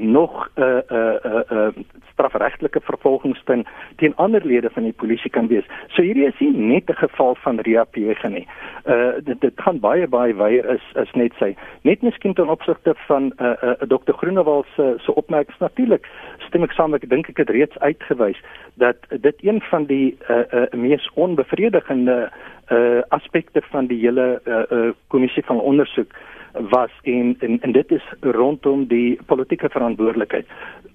[0.00, 4.92] nog 'n uh, 'n uh, 'n uh, uh, strafregtelike vervolgingspunt teen ander lede van die
[4.92, 5.64] polisie kan wees.
[5.88, 8.46] So hierdie is nie net 'n geval van reapege nie.
[8.84, 11.56] Uh dit dit kan baie baie wyer is is net sy.
[11.82, 14.12] Net miskien ten opsigte van 'n uh, 'n uh, Dr.
[14.12, 16.06] Groenewald se se opmerkings natuurlik
[16.38, 18.40] stem ek saam ek dink ek het reeds uitgewys
[18.74, 22.30] dat dit een van die uh uh mees onbevredigende
[22.68, 26.12] uh aspekte van die hele uh, uh kommissie van ondersoek
[26.52, 30.46] was en en, en dit is rondom die politieke verantwoordelikheid.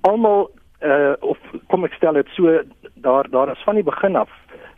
[0.01, 1.37] Almal uh of
[1.67, 2.61] kom ek stel dit so
[2.93, 4.29] daar daar is van die begin af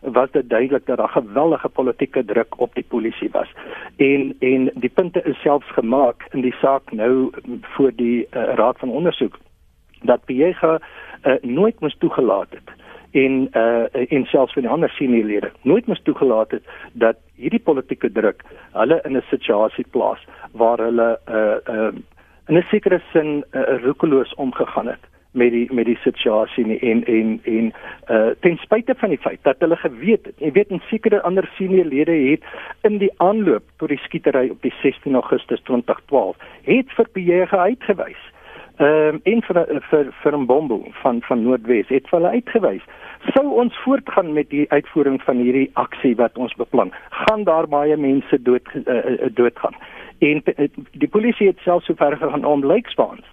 [0.02, 3.54] was dit duidelik dat daar geweldige politieke druk op die polisie was.
[3.98, 8.80] En en die punte is selfs gemaak in die saak nou voor die uh, raad
[8.80, 9.40] van ondersoek
[10.02, 10.80] dat Piega
[11.24, 16.02] uh, nooit moes toegelaat het en uh en selfs vir die ander seniorlede nooit moes
[16.04, 21.91] toegelaat het dat hierdie politieke druk hulle in 'n situasie plaas waar hulle uh uh
[22.48, 27.04] in 'n sekere sin uh, roekeloos omgegaan het met die met die situasie nie en
[27.06, 27.74] en en
[28.10, 31.50] uh ten spyte van die feit dat hulle geweet het jy weet 'n sekere ander
[31.58, 32.43] seniorlede het
[32.82, 38.24] in die aanloop tot die skietery op die 16 Augustus 2012 het vir Pierre uitgewys
[38.78, 42.84] ehm um, vir vir vir 'n bombo van van Noordwes het hulle uitgewys.
[43.34, 47.98] Sou ons voortgaan met die uitvoering van hierdie aksie wat ons beplan, gaan daar baie
[47.98, 49.76] mense dood uh, doodgaan.
[50.20, 53.26] En uh, die polisie het self sover gegaan om lijkspans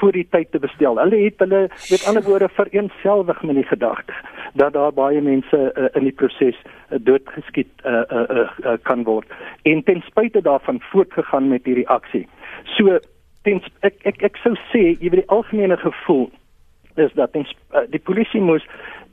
[0.00, 0.96] voor die tyd te bestel.
[0.96, 4.12] Hulle het hulle met ander woorde vereenselwig met die gedagte
[4.54, 9.04] dat daar baie mense uh, in die proses uh, doodgeskiet uh, uh, uh, uh, kan
[9.04, 9.28] word.
[9.62, 12.28] En ten spyte daarvan voortgegaan met hierdie aksie.
[12.64, 12.98] So
[13.48, 16.28] tens ek ek ek sou sê jy weet die algemene gevoel
[17.00, 18.64] is dat tens, uh, die polisie moes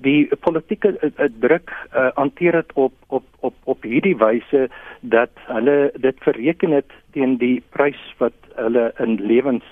[0.04, 1.72] die politieke uh, uh, druk
[2.18, 4.68] hanteer uh, het op op op op hierdie wyse
[5.02, 9.66] dat hulle dit bereken het teen die prys wat hulle in lewens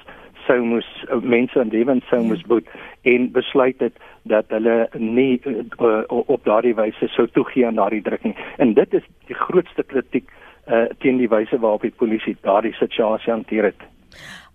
[0.47, 2.67] sou moes uh, mense in lewens sou moes boet
[3.09, 3.97] en besluit het
[4.29, 8.35] dat hulle nie uh, op daardie wyse sou toegee aan daardie druk nie.
[8.57, 10.29] En dit is die grootste kritiek
[10.67, 13.85] uh, teen die wyse waarop die polisie daardie situasie hanteer het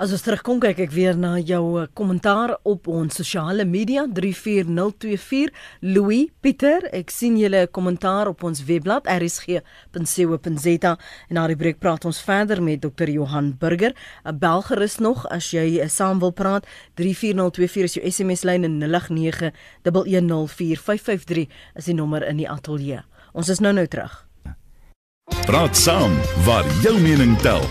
[0.00, 5.50] As ons terugkom kyk ek weer na jou eh, kommentaar op ons sosiale media 34024
[5.80, 12.04] Louis Pieter ek sien julle kommentaar op ons webblad rsg.co.za en na die breek praat
[12.08, 13.94] ons verder met Dr Johan Burger.
[14.24, 16.66] 'n belgerus nog as jy uh, saam wil praat.
[16.96, 21.46] 34024 is jou SMS lyn en 0891104553
[21.76, 23.00] is die nommer in die ateljee
[23.32, 24.26] ons is nou nou terug.
[25.46, 27.64] Praat saam waar jou mening tel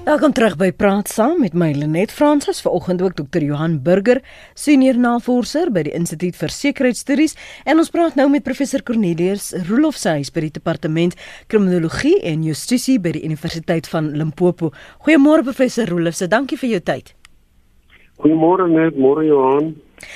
[0.00, 3.42] Welkom terug by Praat Saam met my Lenet Fransis, vanoggend ook Dr.
[3.44, 4.22] Johan Burger,
[4.54, 7.36] senior navorser by die Instituut vir Sekuriteitsstudies,
[7.68, 11.18] en ons praat nou met professor Cornelius Roelofshuis by die Departement
[11.52, 14.72] Kriminologie en Justisie by die Universiteit van Limpopo.
[15.04, 17.14] Goeiemôre professor Roelofse, dankie vir jou tyd.
[18.24, 19.74] Goeiemôre net, môre Johan.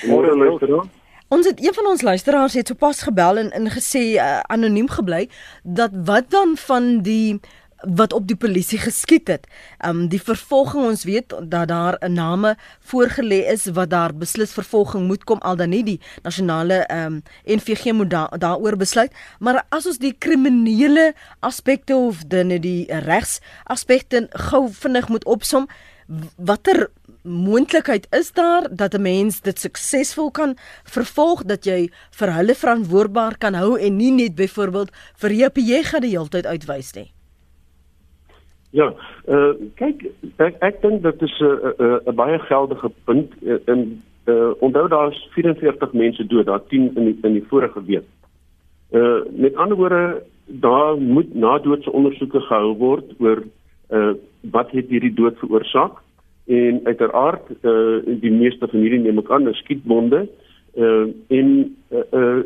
[0.09, 0.89] Môre luisteraar.
[1.29, 5.25] Ons het een van ons luisteraars het sopas gebel en ingesê uh, anoniem gebly
[5.63, 7.41] dat wat dan van die
[7.87, 9.47] wat op die polisie geskiet het.
[9.87, 15.07] Um die vervolging ons weet dat daar 'n name voorgelê is wat daar beslis vervolging
[15.07, 19.87] moet kom al dan nie die nasionale um NVG moet da daaroor besluit, maar as
[19.87, 25.69] ons die kriminele aspekte of dinge die regs aspekte gou vinnig moet opsom,
[26.37, 26.91] watter
[27.23, 33.39] moontlikheid is daar dat 'n mens dit suksesvol kan vervolg dat jy vir hulle verantwoordbaar
[33.39, 37.14] kan hou en nie net byvoorbeeld vir JPJ die hele tyd uitwys nie.
[38.75, 38.89] Ja,
[39.31, 40.03] uh kyk
[40.43, 44.03] ek ek dink dit is 'n uh, 'n uh, uh, baie geldige punt uh, in
[44.27, 48.09] uh onthou daar's 44 mense dood, daar 10 in die, in die vorige week.
[48.91, 53.43] Uh met ander woorde, daar moet na doodse ondersoeke gehou word oor
[53.91, 54.13] uh
[54.51, 56.03] wat het hierdie dood veroorsaak
[56.47, 60.27] en uiteraard uh die meeste van hierdie neem ek aan is skietbonde
[60.75, 62.43] uh en uh, uh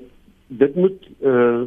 [0.48, 1.62] dit moet uh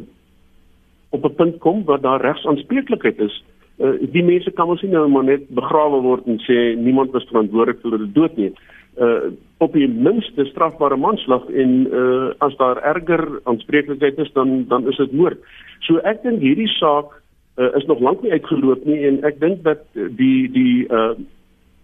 [1.10, 3.42] op 'n punt kom waar daar regsaanspreeklikheid is.
[3.78, 7.26] Uh die mense kan ons nie nou maar net begrawe word en sê niemand was
[7.30, 8.52] verantwoordelik vir hulle dood nie.
[9.00, 14.88] Uh op die minste strafbare manslag en uh as daar erger aanspreeklikheid is dan dan
[14.88, 15.38] is dit moord.
[15.86, 17.14] So ek dink hierdie saak
[17.56, 21.14] uh, is nog lank nie uitgeloop nie en ek dink dat die die uh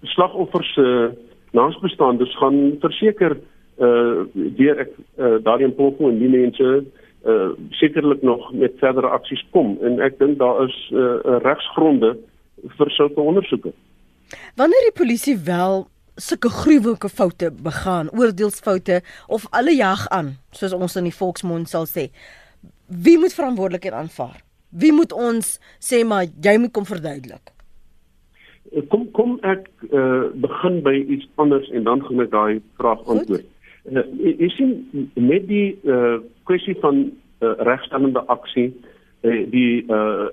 [0.03, 1.09] slagoffers se uh,
[1.57, 3.39] naasbestaandes gaan verseker
[3.81, 6.73] uh deur ek uh, daarin poging en die mense
[7.27, 7.51] uh
[7.81, 12.17] sekerlik nog met verdere aksies kom en ek dink daar is uh regsgronde
[12.79, 13.73] vir sulke ondersoeke.
[14.57, 15.89] Wanneer die polisie wel
[16.19, 21.87] sulke gruwelike foute begaan, oordeelsfoute of alle jag aan, soos ons in die volksmond sal
[21.87, 22.09] sê,
[22.87, 24.41] wie moet verantwoordelikheid aanvaar?
[24.69, 27.55] Wie moet ons sê maar jy moet kom verduidelik?
[28.93, 33.47] Kom kom ek uh begin by iets anders en dan gaan ek daai vraag antwoord.
[33.47, 33.55] Goed.
[33.89, 34.05] Uh,
[34.41, 34.73] jy sien
[35.15, 38.69] met die uh, kwessie van uh, regstellende aksie
[39.23, 40.29] uh, die uh,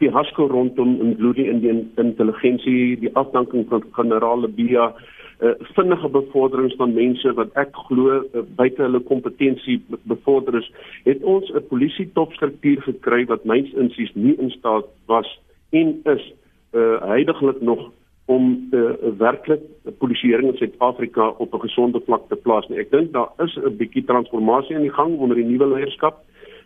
[0.00, 6.76] fiasco rondom in bloedie in die intelligensie die afdanking van generale Bia uh, vinnige bevorderings
[6.80, 9.78] van mense wat ek glo uh, buite hulle kompetensie
[10.08, 10.68] bevorder is
[11.08, 15.28] het ons 'n polisie topstruktuur gekry wat myns insies nie in staat was
[15.70, 16.24] en is
[16.72, 17.90] uh, heidaglik nog
[18.30, 19.62] om uh, werklik
[19.98, 22.68] polisieering in Suid-Afrika op 'n gesonde vlak te plaas.
[22.68, 22.78] Nie.
[22.78, 26.22] Ek dink daar is 'n bietjie transformasie aan die gang onder die nuwe leierskap.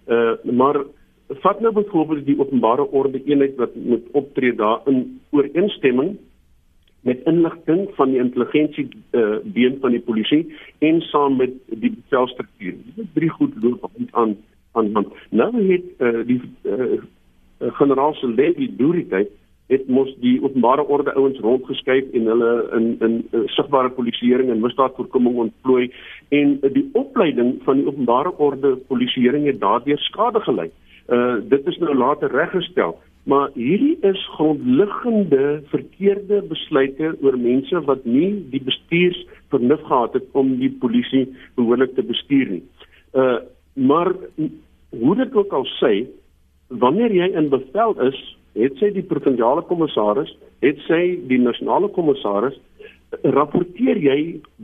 [0.07, 0.85] Uh maar
[1.29, 6.17] vat nou byvoorbeeld die openbare orde eenheid wat moet optree daar in ooreenstemming
[7.01, 12.75] met inligting van die intelligensie uh been van die polisie en saam met die bevelstruktuur.
[12.95, 14.37] Dit drie goed loop aan
[14.73, 16.99] aan want nou het uh, die uh,
[17.59, 19.31] generaal se lady Duriteit
[19.73, 24.61] het mos die openbare orde ouens rondgeskuif en hulle in in uh, sigbare polisieering en
[24.61, 25.89] misdaadvoorkoming ontplooi
[26.29, 30.71] en die opleiding van die openbare orde polisieering het daardeur skade gelei.
[31.09, 38.05] Uh dit is nou later reggestel, maar hierdie is grondliggende verkeerde besluite oor mense wat
[38.05, 42.63] nie die bestuursvernuf gehad het om die polisie behoorlik te bestuur nie.
[43.13, 43.41] Uh
[43.75, 44.13] maar
[44.91, 46.07] hoe dit ook al sê,
[46.69, 48.21] wanneer jy in bevel is
[48.55, 50.31] het sy die provinsiale kommissaris,
[50.63, 52.59] het sy die nasionale kommissaris
[53.23, 54.19] rapporteer jy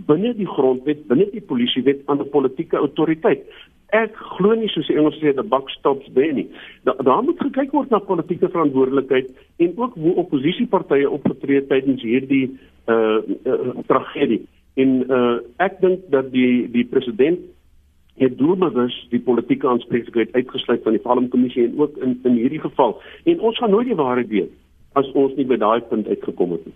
[0.09, 3.47] binne die grondwet, binne die polisiewet aan 'n politieke autoriteit.
[3.93, 6.47] Ek glo nie soos die Engels sê the buck stops there nie.
[6.85, 12.59] Da, daar moet gekyk word na politieke verantwoordelikheid en ook hoe oppositiepartye opgetree tydens hierdie
[12.87, 14.47] uh, uh tragedie.
[14.75, 17.41] En uh ek dink dat die die president
[18.21, 22.99] het doelbewus die politieke aanspreeklikheid uitgesluit van die Palmkommissie en ook in in hierdie geval.
[23.25, 24.53] En ons gaan nooit die waarheid weet
[24.93, 26.75] as ons nie by daai punt uitgekom het nie.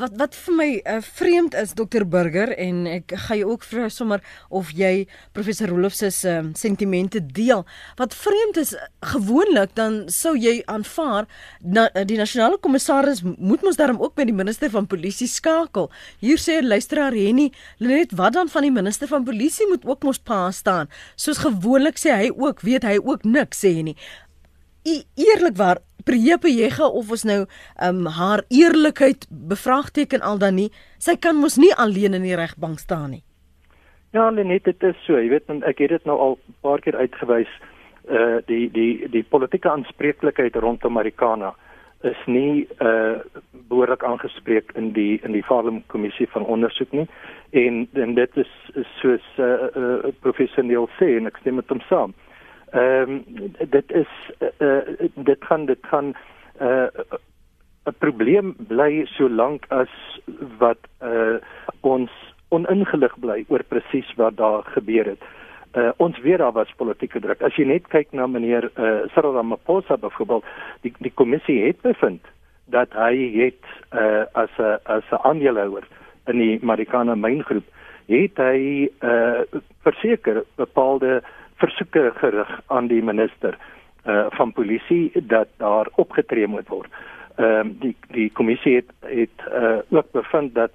[0.00, 3.88] Wat wat vir my uh, vreemd is Dr Burger en ek gaan jou ook vra
[3.92, 5.06] sommer of jy
[5.36, 7.64] professor Roloff se uh, sentimente deel.
[8.00, 8.74] Wat vreemd is
[9.12, 11.28] gewoonlik dan sou jy aanvaar
[11.60, 15.90] na, die nasionale kommissaris moet mos daarom ook met die minister van polisie skakel.
[16.22, 17.50] Hier sê luisteraar Henny,
[17.82, 20.90] net wat dan van die minister van polisie moet ook mos pa staan.
[21.16, 23.72] Soos gewoonlik sê hy ook weet hy ook niks sê.
[24.82, 27.40] E eerlikwaar Priepe Jega of ons nou
[27.88, 32.78] um haar eerlikheid bevraagteken al dan nie, sy kan mos nie alleen in die regbank
[32.78, 33.22] staan nie.
[34.12, 36.96] Ja, net dit is so, jy weet, ek het dit nou al 'n paar keer
[36.96, 37.52] uitgewys
[38.10, 41.54] uh die die die politieke aanspreeklikheid rondom Americana
[42.02, 43.22] is nie uh
[43.68, 47.06] behoorlik aangespreek in die in die Farlem kommissie van ondersoek nie
[47.50, 51.68] en en dit is, is soos uh, uh professor Neil sê en ek stem met
[51.68, 52.10] hom saam.
[52.10, 52.31] Uh
[52.72, 54.08] Ehm um, dit is
[54.58, 54.78] uh,
[55.14, 56.14] dit gaan dit gaan
[56.60, 56.86] 'n uh,
[57.84, 60.20] 'n probleem bly solank as
[60.58, 61.36] wat uh,
[61.80, 62.10] ons
[62.48, 65.22] oningelig bly oor presies wat daar gebeur het.
[65.72, 67.42] Uh, ons weet daar was politieke druk.
[67.42, 70.44] As jy net kyk na meneer uh, Cyril Ramaphosa byvoorbeeld,
[70.80, 72.24] die die kommissie het bevind
[72.64, 75.84] dat hy het uh, as 'n as 'n aandeelhouer
[76.26, 77.64] in die Marikana myngroep
[78.06, 79.40] het hy uh,
[79.82, 83.58] verseker bepaalde uh, versoeke gerig aan die minister
[84.06, 86.90] uh van polisie dat daar opgetree moet word.
[87.36, 90.72] Ehm uh, die die kommissie het het uh ook bevind dat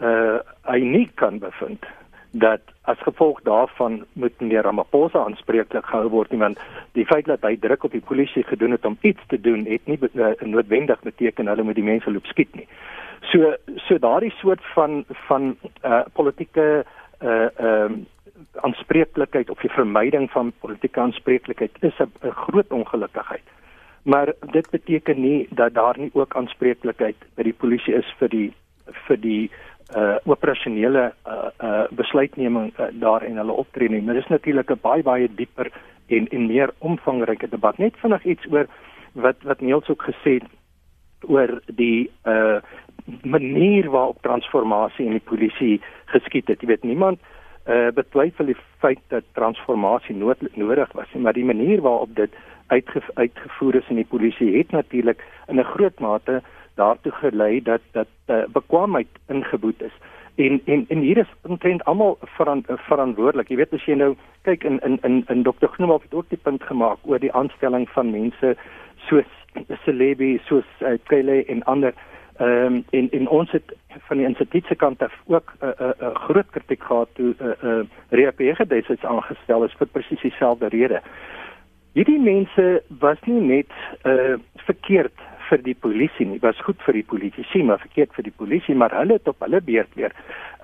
[0.00, 0.38] uh
[0.72, 1.84] hy nie kan bevind
[2.30, 6.58] dat as gevolg daarvan moet meneer Ramaphosa aanspreeklik gehou word nie want
[6.92, 9.86] die feit dat hy druk op die polisie gedoen het om iets te doen het
[9.86, 12.68] nie uh, noodwendig beteken hulle moet die mense loop skiet nie.
[13.32, 13.54] So
[13.88, 16.84] so daardie soort van van uh politieke
[17.22, 18.04] uh ehm uh,
[18.66, 23.46] aanspreeklikheid of die vermyding van politieke aanspreeklikheid is 'n groot ongelukkigheid.
[24.02, 28.52] Maar dit beteken nie dat daar nie ook aanspreeklikheid by die polisie is vir die
[29.06, 29.50] vir die
[29.96, 34.02] uh operasionele uh uh besluitneming uh, daar en hulle optrede.
[34.02, 35.70] Maar dis natuurlik 'n baie baie dieper
[36.06, 37.78] en en meer omvangryke debat.
[37.78, 38.66] Net vinnig iets oor
[39.12, 40.48] wat wat Niels ook gesê het
[41.20, 42.58] oor die uh
[43.22, 46.60] manier waarop transformasie in die polisie geskied het.
[46.60, 47.35] Jy weet niemand uh
[47.94, 52.30] betwyfel die feit dat transformasie nood, nodig was, maar die manier waarop dit
[52.66, 56.42] uitge, uitgevoer is in die polisie het natuurlik in 'n groot mate
[56.74, 59.96] daartoe gelei dat dat uh, bekwaamheid ingeboet is.
[60.34, 63.48] En en en hier is omtrent almal veran, verantwoordelik.
[63.48, 65.66] Jy weet as jy nou kyk in in in in Dr.
[65.72, 68.56] Groenewald het ook die punt gemaak oor die aanstelling van mense
[68.96, 69.24] soos
[69.84, 71.94] Celebi, soos uh, Kele en ander
[72.38, 73.76] ehm um, en en ons het
[74.08, 77.08] van die instituut se kant af ook 'n uh, 'n uh, uh, groot kritiek gehad
[77.12, 81.00] toe 'n uh, uh, reapege destyds aangestel is vir presies dieselfde rede.
[81.92, 83.72] Hierdie mense was nie net
[84.04, 85.18] uh verkeerd
[85.48, 88.90] vir die polisie nie, was goed vir die polisie, maar verkeerd vir die polisie, maar
[88.90, 90.12] hulle het op hulle beurt weer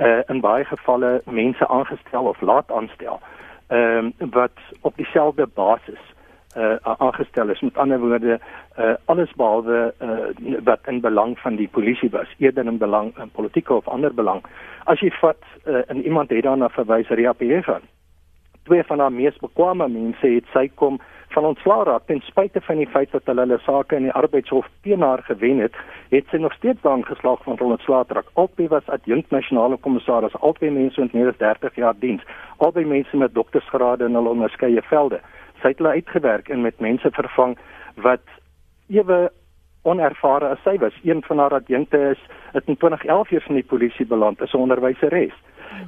[0.00, 3.20] uh in baie gevalle mense aangestel of laat aanstel.
[3.68, 6.11] Ehm uh, wat op dieselfde basis
[6.56, 7.60] uh aangestel is.
[7.60, 8.40] Met ander woorde,
[8.78, 13.30] uh alles behalwe uh wat in belang van die polisie was, eerder in belang in
[13.30, 14.44] politieke of ander belang.
[14.84, 17.80] As jy vat uh, en iemand het daarna verwys Ria Pierre.
[18.62, 21.00] Twee van haar mees bekwame mense het sy kom
[21.32, 24.68] van ontslaa raak ten spyte van die feit dat hulle hulle sake in die arbeidshof
[24.86, 25.76] teen haar gewen het,
[26.10, 28.28] het sy nog steeds daan geslaag van ontslaa raak.
[28.34, 32.24] Albei was adjunkt nasionale kommissaris, albei mense met meer as 30 jaar diens,
[32.58, 35.20] albei mense met doktorsgrade in hulle onderskeie velde.
[35.62, 37.56] Sy het hulle uitgewerk en met mense vervang
[38.02, 38.24] wat
[38.88, 39.30] ewe
[39.82, 40.94] onervare as sy was.
[41.02, 42.20] Een van haar adjunkte is
[42.52, 45.34] het in 2011 hier van die polisie beland as 'n onderwyseres.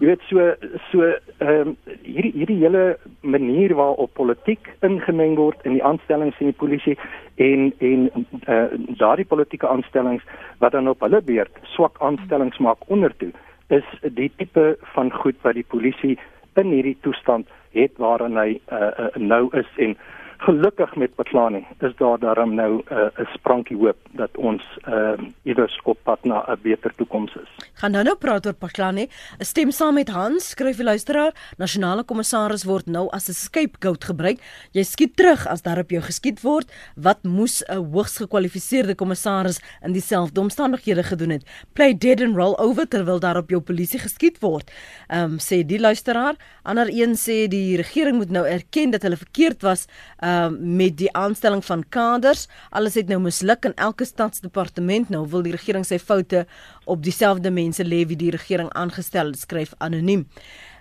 [0.00, 0.54] Jy weet so
[0.90, 1.02] so
[1.38, 6.60] ehm um, hierdie hierdie hele manier waarop politiek ingemeng word in die aanstellings in die
[6.62, 6.98] polisie
[7.34, 8.10] en en
[8.48, 8.64] uh,
[8.98, 10.22] daardie politieke aanstellings
[10.58, 13.32] wat dan op hulle beurt swak aanstellings maak ondertoe
[13.68, 16.18] is die tipe van goed wat die polisie
[16.54, 19.96] in hierdie toestand het waarin hy uh, uh, nou is en
[20.44, 25.28] gelukkig met Beklani is daar daarom nou 'n uh, sprankie hoop dat ons ehm uh,
[25.42, 27.50] iewers op pad na 'n beter toekoms is.
[27.72, 29.08] Gaan nou nou praat oor Beklani.
[29.38, 34.04] 'n Stem saam met Hans, skryf die luisteraar, nasionale kommissaris word nou as 'n scapegoat
[34.04, 34.38] gebruik.
[34.72, 36.72] Jy skiet terug as daar op jou geskiet word.
[36.96, 41.44] Wat moes 'n hoogs gekwalifiseerde kommissaris in dieselfde omstandighede gedoen het?
[41.72, 44.70] Play dead and roll over terwyl daar op jou polisie geskiet word.
[45.08, 46.34] Ehm um, sê die luisteraar.
[46.62, 49.86] Ander een sê die regering moet nou erken dat hulle verkeerd was.
[50.20, 52.46] Uh, uh met die aanstelling van kaders.
[52.70, 55.08] Alles het nou misluk in elke stadsdepartement.
[55.08, 56.46] Nou wil die regering sy foute
[56.84, 60.26] op dieselfde mense lê wie die regering aangestel het, skryf anoniem.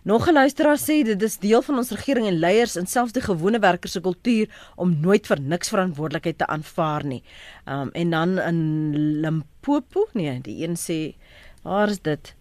[0.04, 3.22] Nog 'n luisteraar sê dit is deel van ons regering en leiers en selfs die
[3.22, 7.24] gewone werkers se kultuur om nooit vir niks verantwoordelikheid te aanvaar nie.
[7.66, 11.16] Um en dan in Limpopo, nee, die een sê
[11.62, 12.36] waar is dit?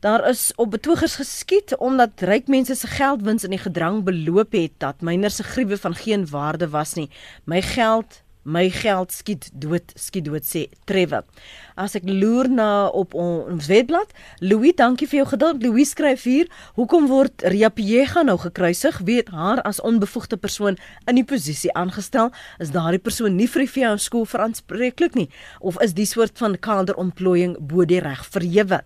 [0.00, 4.78] Daar is op betogers geskiet omdat ryk mense se geldwins in die gedrang beloop het
[4.80, 7.10] dat myner se gruwe van geen waarde was nie.
[7.44, 11.24] My geld my geld skiet dood skiet dood sê Trevor.
[11.80, 14.10] As ek loer na op ons webblad,
[14.44, 15.62] Louis, dankie vir jou geduld.
[15.64, 18.98] Louis skryf hier, hoekom word Ria Piega nou gekruisig?
[19.06, 20.76] Weet haar as onbevoegde persoon
[21.08, 25.28] in die posisie aangestel, is daardie persoon nie vir die VU skool verantwoordelik nie
[25.60, 28.82] of is die soort van kaderontplooiing bo die reg verhewe?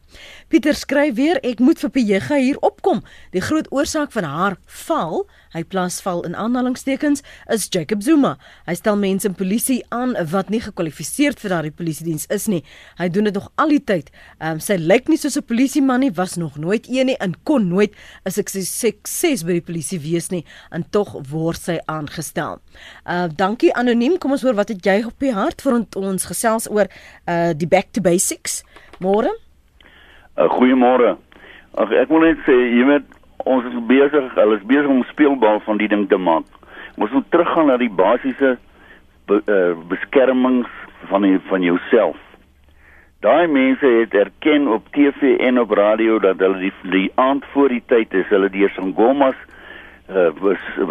[0.53, 3.03] Pieter skryf weer, ek moet vir Piega hier opkom.
[3.35, 7.21] Die groot oorsaak van haar val Hy plaasval in aanhalingstekens
[7.55, 8.33] is Jacob Zuma.
[8.67, 12.65] Hy stel mense in polisie aan wat nie gekwalifiseerd vir daardie polisiediens is nie.
[12.99, 14.09] Hy doen dit nog al die tyd.
[14.41, 17.35] Ehm um, sy lyk nie soos 'n polisieman nie, was nog nooit een nie en
[17.45, 17.95] kon nooit
[18.27, 22.59] 'n sukses by die polisie wees nie en tog word sy aangestel.
[23.07, 24.19] Uh dankie anoniem.
[24.19, 26.89] Kom ons hoor wat het jy op die hart vir ons gesels oor
[27.29, 28.65] uh die back to basics.
[28.99, 29.31] Môre?
[30.37, 31.17] Uh, Goeiemôre.
[31.75, 33.07] Ag ek wil net sê jy weet
[33.45, 36.45] ons is besig, hulle is besig om speelbal van die ding te maak.
[36.99, 38.59] Ons moet teruggaan na die basiese
[39.27, 40.69] be, uh, beskermings
[41.11, 42.17] van die, van jouself.
[43.25, 47.69] Daai mense het erken op TV en op radio dat hulle die, die aand voor
[47.69, 49.37] die tyd is, hulle deur Sangomas
[50.09, 50.85] uh was uh,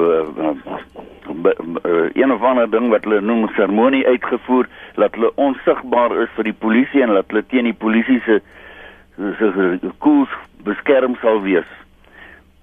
[1.85, 6.49] uh, een of ander ding wat hulle noem seremonie uitgevoer dat hulle onsigbaar is vir
[6.49, 8.41] die polisie en dat hulle teen die polisie se
[9.37, 10.33] se koers
[10.65, 11.69] beskerm sal wees.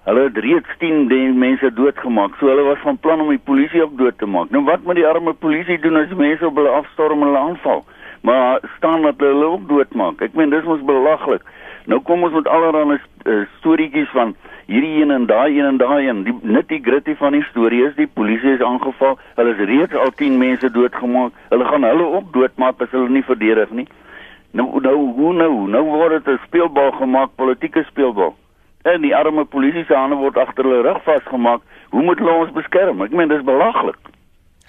[0.03, 2.33] Hulle het reeds 10 mense doodgemaak.
[2.39, 4.49] So hulle was van plan om die polisie ook dood te maak.
[4.49, 7.83] Nou wat moet die arme polisie doen as mense op hulle afstorm en hulle aanval?
[8.21, 10.21] Maar staan dat hulle ook doodmaak.
[10.25, 11.45] Ek meen dis mos belaglik.
[11.85, 14.33] Nou kom ons met allerlei uh, storieetjies van
[14.65, 16.25] hierdie een en daai een en daai een.
[16.25, 19.19] Die nitty gritty van die storie is die polisie is aangeval.
[19.37, 21.37] Hulle het reeds al 10 mense doodgemaak.
[21.53, 23.87] Hulle gaan hulle ook doodmaak as hulle nie verdedig nie.
[24.51, 25.53] Nou nou hoe nou?
[25.69, 28.33] Nou word dit 'n speelbal gemaak, politieke speelbal.
[28.83, 31.61] En die arme polisie se hande word agter hulle rug vasgemaak.
[31.91, 33.03] Hoe moet hulle ons beskerm?
[33.05, 34.11] Ek meen dis belaglik.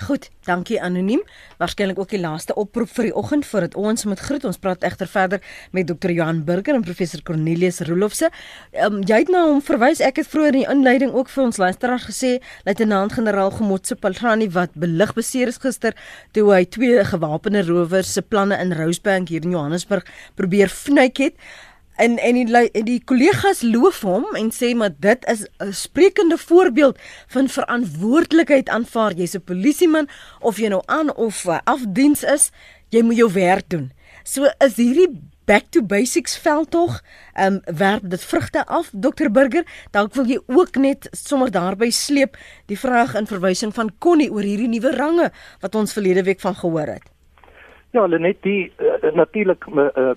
[0.02, 1.20] Goed, dankie anoniem.
[1.60, 4.44] Waarskynlik ook die laaste oproep vir die oggend voordat ons moet groet.
[4.48, 6.10] Ons praat egter verder met Dr.
[6.10, 8.30] Johan Burger en professor Cornelius Roelofse.
[8.72, 10.02] Um, jy het nou hom verwys.
[10.02, 12.32] Ek het vroeër in die inleiding ook vir ons luisteraars gesê,
[12.66, 15.94] luitenant-generaal Gemotse Paltrani wat belig beseer is gister
[16.34, 20.08] toe hy twee gewapende rowers se planne in Rosebank hier in Johannesburg
[20.40, 21.38] probeer vnyk het
[22.02, 26.98] en en die die kollegas loof hom en sê maar dit is 'n sprekende voorbeeld
[27.34, 29.12] van verantwoordelikheid aanvaar.
[29.12, 30.08] Jy's 'n polisieman
[30.40, 32.50] of jy nou aan of uh, afdiens is
[32.88, 33.92] jy moet jou werk doen.
[34.24, 37.00] So is hierdie back to basics veldtog
[37.34, 39.64] ehm um, werp dit vrugte af dokter burger?
[39.90, 42.36] Dalk wil jy ook net sommer daarby sleep
[42.66, 45.30] die vraag in verwysing van Connie oor hierdie nuwe range
[45.60, 47.10] wat ons verlede week van gehoor het.
[47.90, 50.14] Ja, Lenet, die uh, natuurlik uh,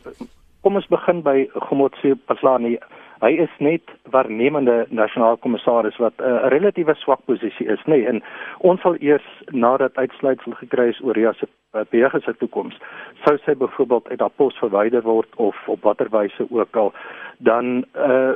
[0.65, 2.79] kom ons begin by Gomotse Paslani.
[3.21, 8.01] Hy is net waarnemende nasionale kommissaris wat 'n uh, relatiewe swak posisie is, nê?
[8.01, 8.23] Nee, en
[8.59, 12.75] ons sal eers nadat uitsluitsel gekry is oor Ria se uh, beheerse toekoms,
[13.23, 16.93] sou sy byvoorbeeld uit haar pos verwyder word of op watter wyse ook al
[17.37, 18.33] dan uh,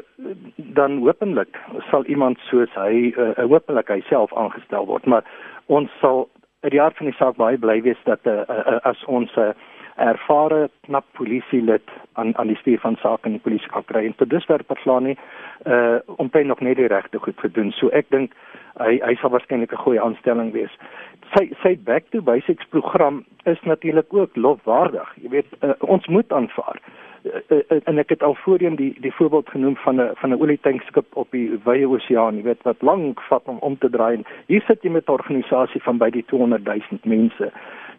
[0.56, 1.58] dan hopelik
[1.90, 5.24] sal iemand soos hy uh, hopelik hy self aangestel word maar
[5.66, 6.30] ons sal
[6.62, 9.54] uit die hart van die saak baie bly wees dat uh, uh, as ons uh,
[10.00, 14.16] ervare knap polisielid aan aan die stuur van sake in die polisie kan kry en
[14.16, 15.16] tot dusver Paslani
[15.66, 17.72] uh om hy nog net die regte goed gedoen.
[17.72, 18.36] So ek dink
[18.80, 20.72] hy hy sal waarskynlik 'n goeie aanstelling wees.
[21.36, 25.14] Sy sy back to basics program is natuurlik ook lofwaardig.
[25.22, 26.80] Jy weet uh, ons moet aanvaar.
[27.24, 30.42] Uh, uh, en ek het al voorheen die die voorbeeld genoem van 'n van 'n
[30.42, 34.24] olietankskip op die wye oseaan, jy weet wat lank vat om om te draai.
[34.48, 37.52] Hier sit jy met 'n organisasie van by die 200 000 mense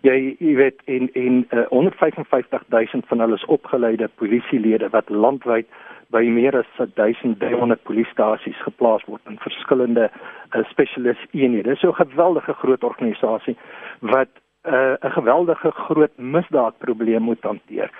[0.07, 5.67] jy jy weet in in uh, 155000 van hulle is opgeleide polisielede wat landwyd
[6.11, 11.77] by meer as 1300 polisiestasies geplaas word in verskillende uh, spesialis eenhede.
[11.77, 13.57] So 'n geweldige groot organisasie
[14.01, 14.33] wat
[14.65, 17.91] uh, 'n uh, geweldige groot misdaadprobleem moet hanteer.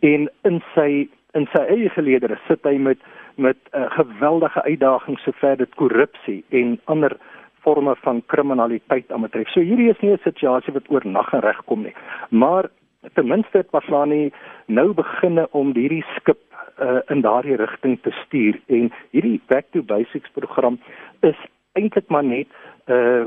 [0.00, 2.98] En in sy in sy eie geleedere sit hy met
[3.36, 7.16] met 'n uh, geweldige uitdagings sover dit korrupsie en ander
[7.60, 9.48] forme van kriminaliteit aanbetref.
[9.48, 11.94] So hierdie is nie 'n situasie wat oornag regkom nie.
[12.30, 12.70] Maar
[13.14, 14.32] ten minste het Paslani
[14.66, 16.38] nou beginne om hierdie skip
[16.80, 20.78] uh, in daardie rigting te stuur en hierdie back to basics program
[21.20, 21.36] is
[21.72, 22.48] eintlik maar net
[22.86, 23.24] uh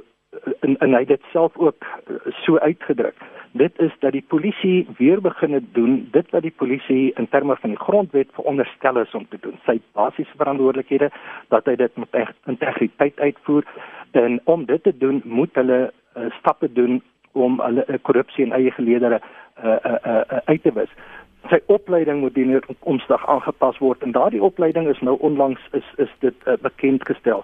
[0.59, 1.85] en en hy het dit self ook
[2.43, 3.15] so uitgedruk.
[3.51, 7.69] Dit is dat die polisie weer begine doen dit wat die polisie in terme van
[7.69, 9.59] die grondwet veronderstel is om te doen.
[9.65, 11.11] Sy basiese verantwoordelikhede
[11.53, 13.63] dat hy dit met integriteit uitvoer,
[14.13, 18.51] En om dit te doen, moet hulle uh, stappe doen om hulle uh, korrupsie in
[18.53, 19.17] eie geleedere
[19.63, 20.91] uh, uh, uh, uh, uit te wis.
[21.51, 26.11] Sy opleiding moet dien omstig aangepas word en daardie opleiding is nou onlangs is is
[26.19, 27.43] dit uh, bekend gestel.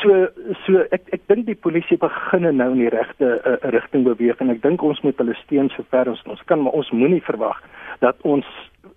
[0.00, 0.28] So
[0.64, 4.54] so ek ek dink die polisie begin nou in die regte uh, rigting beweeg en
[4.54, 7.58] ek dink ons moet hulle steun so ver as ons kan maar ons moenie verwag
[8.00, 8.46] dat ons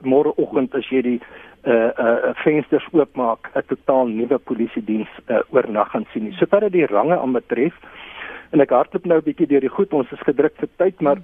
[0.06, 1.20] môreoggend as jy die
[1.66, 6.32] uh uh vensters oopmaak 'n totaal nuwe polisie diens uh, oornag gaan sien.
[6.38, 7.74] Sodat dit die range aanbetref
[8.52, 11.18] en ek hardloop nou 'n bietjie deur die goed, ons is gedruk vir tyd, maar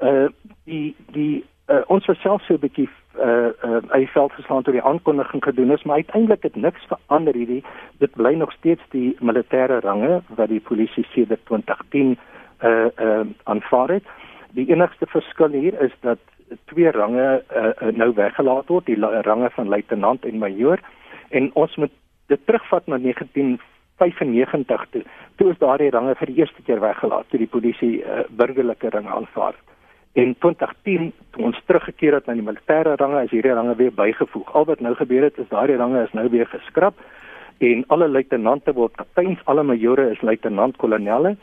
[0.00, 0.28] uh
[0.64, 2.88] die die uh, ons was self so 'n bietjie
[3.18, 7.34] uh uh hy veld geslaan toe die aankondiging gedoen is, maar uiteindelik het niks verander
[7.34, 7.64] hierdie.
[7.98, 12.18] Dit bly nog steeds die militêre range wat die polisie sedert 2010
[12.62, 14.04] uh uh aanvaar het.
[14.52, 16.18] Die enigste verskil hier is dat
[16.64, 20.80] twee range uh, nou weggelaat word, die range van luitenant en majoor
[21.28, 21.92] en ons moet
[22.26, 25.02] dit terugvat na 1995 toe.
[25.36, 29.12] Toe is daardie range vir die eerste keer weggelaat toe die polisie uh, burgerlike range
[29.12, 29.54] aanvaar.
[30.18, 34.48] In 2010 toe ons teruggekeer het na die militêre range, is hierdie range weer bygevoeg.
[34.58, 36.98] Al wat nou gebeur het is daardie range is nou weer geskraap
[37.62, 41.36] en alle luitenante word kapteins, alle majore is luitenant-kolonelle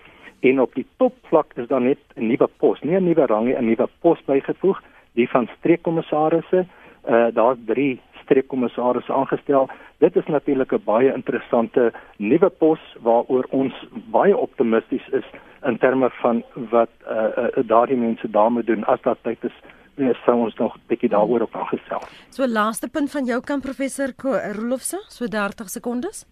[0.49, 3.55] en op die topvlak is daar net 'n nuwe pos, nie 'n nuwe rang nie,
[3.55, 4.81] 'n nuwe pos bygevoeg
[5.13, 6.65] die van streekkommissarisse.
[7.07, 9.69] Uh daar's 3 streekkommissarisse aangestel.
[9.99, 13.73] Dit is natuurlik 'n baie interessante nuwe pos waaroor ons
[14.11, 15.25] baie optimisties is
[15.63, 19.57] in terme van wat uh, uh daardie mense daarmee doen as dat tyd is
[19.97, 22.01] Ons sou ons nog 'n bietjie daaroor op aangestel.
[22.29, 24.13] So laaste punt van jou kan professor
[24.55, 26.25] Rolofse, so 30 sekondes.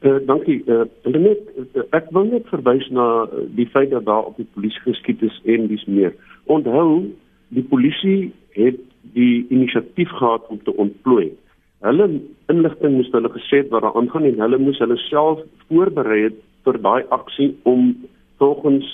[0.00, 0.62] Uh, dankie.
[0.66, 1.38] Uh, net,
[1.74, 5.22] uh, ek wil net verwys na uh, die feit dat daar op die polisie geskiet
[5.22, 6.12] is en dis meer.
[6.44, 7.14] Onthou
[7.48, 8.76] die polisie het
[9.16, 11.30] die inisiatief gehad om te ontplooi.
[11.84, 12.06] Hulle
[12.48, 16.78] inligting moes hulle gesê wat daar aangaan en hulle moes hulle self voorberei het vir
[16.82, 17.90] daai aksie om
[18.40, 18.88] volgens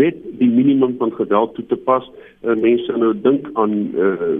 [0.00, 2.04] wet die minimum van geweld toe te pas.
[2.42, 4.30] Uh, mense nou dink aan uh,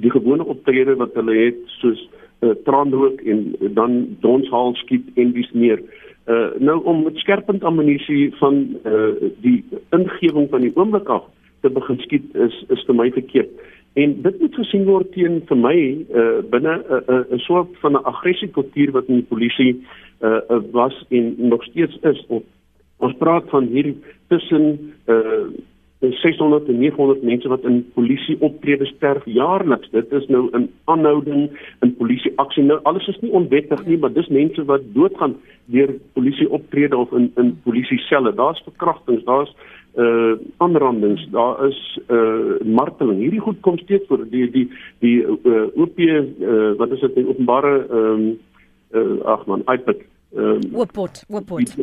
[0.00, 2.00] die gewone optrede wat hulle het soos
[2.40, 3.44] uh, traanrook en
[3.76, 5.82] dan donshaal skiet en dis meer.
[6.24, 9.12] Uh, nou om met skerpend ammunisie van uh,
[9.44, 9.60] die
[9.92, 11.28] ingewing van die oomblik af
[11.60, 13.52] te begin skiet is is vir my verkeerd.
[13.94, 15.76] En dit moet gesien word teen vir my
[16.10, 19.72] uh, binne 'n uh, 'n uh, soort van 'n aggressiekultuur wat in die polisie
[20.20, 22.24] uh, uh, was en nog steeds is.
[22.26, 22.42] Of,
[22.98, 23.94] ons praat van hier
[24.28, 25.46] tussen uh,
[26.00, 29.90] 600 en 900 mense wat in polisie optrede sterf jaarliks.
[29.90, 32.62] Dit is nou 'n aanhouding in polisie aksie.
[32.62, 37.12] Nou alles is nie onwettig nie, maar dis mense wat doodgaan deur polisie optrede of
[37.12, 38.34] in in polisie selle.
[38.34, 39.54] Daar's verkrachtings, daar's
[39.96, 43.18] uh aanrandings, daar is uh marteling.
[43.20, 44.66] Hierdie goed kom steeds voor die die
[44.98, 48.26] die uh OP uh wat is dit openbare ehm um,
[48.92, 50.02] uh ag man, iPad
[50.34, 51.74] ehm um, Oopot, oopot.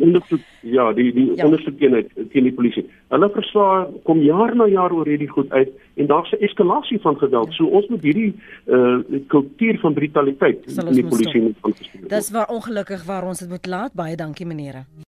[0.60, 1.44] Ja, die die ja.
[1.44, 2.84] ondersoek teen die polisie.
[3.08, 7.16] Hulle verslae kom jaar na jaar oor hierdie goed uit en daar's 'n eskalasie van
[7.18, 7.48] geweld.
[7.48, 7.52] Ja.
[7.52, 8.34] So ons moet hierdie
[8.66, 12.08] uh kultuur van brutaliteit in die polisie moet aanspreek.
[12.08, 13.94] Dis waar ongelukkig waar ons dit moet laat.
[13.94, 14.84] Baie dankie meneere.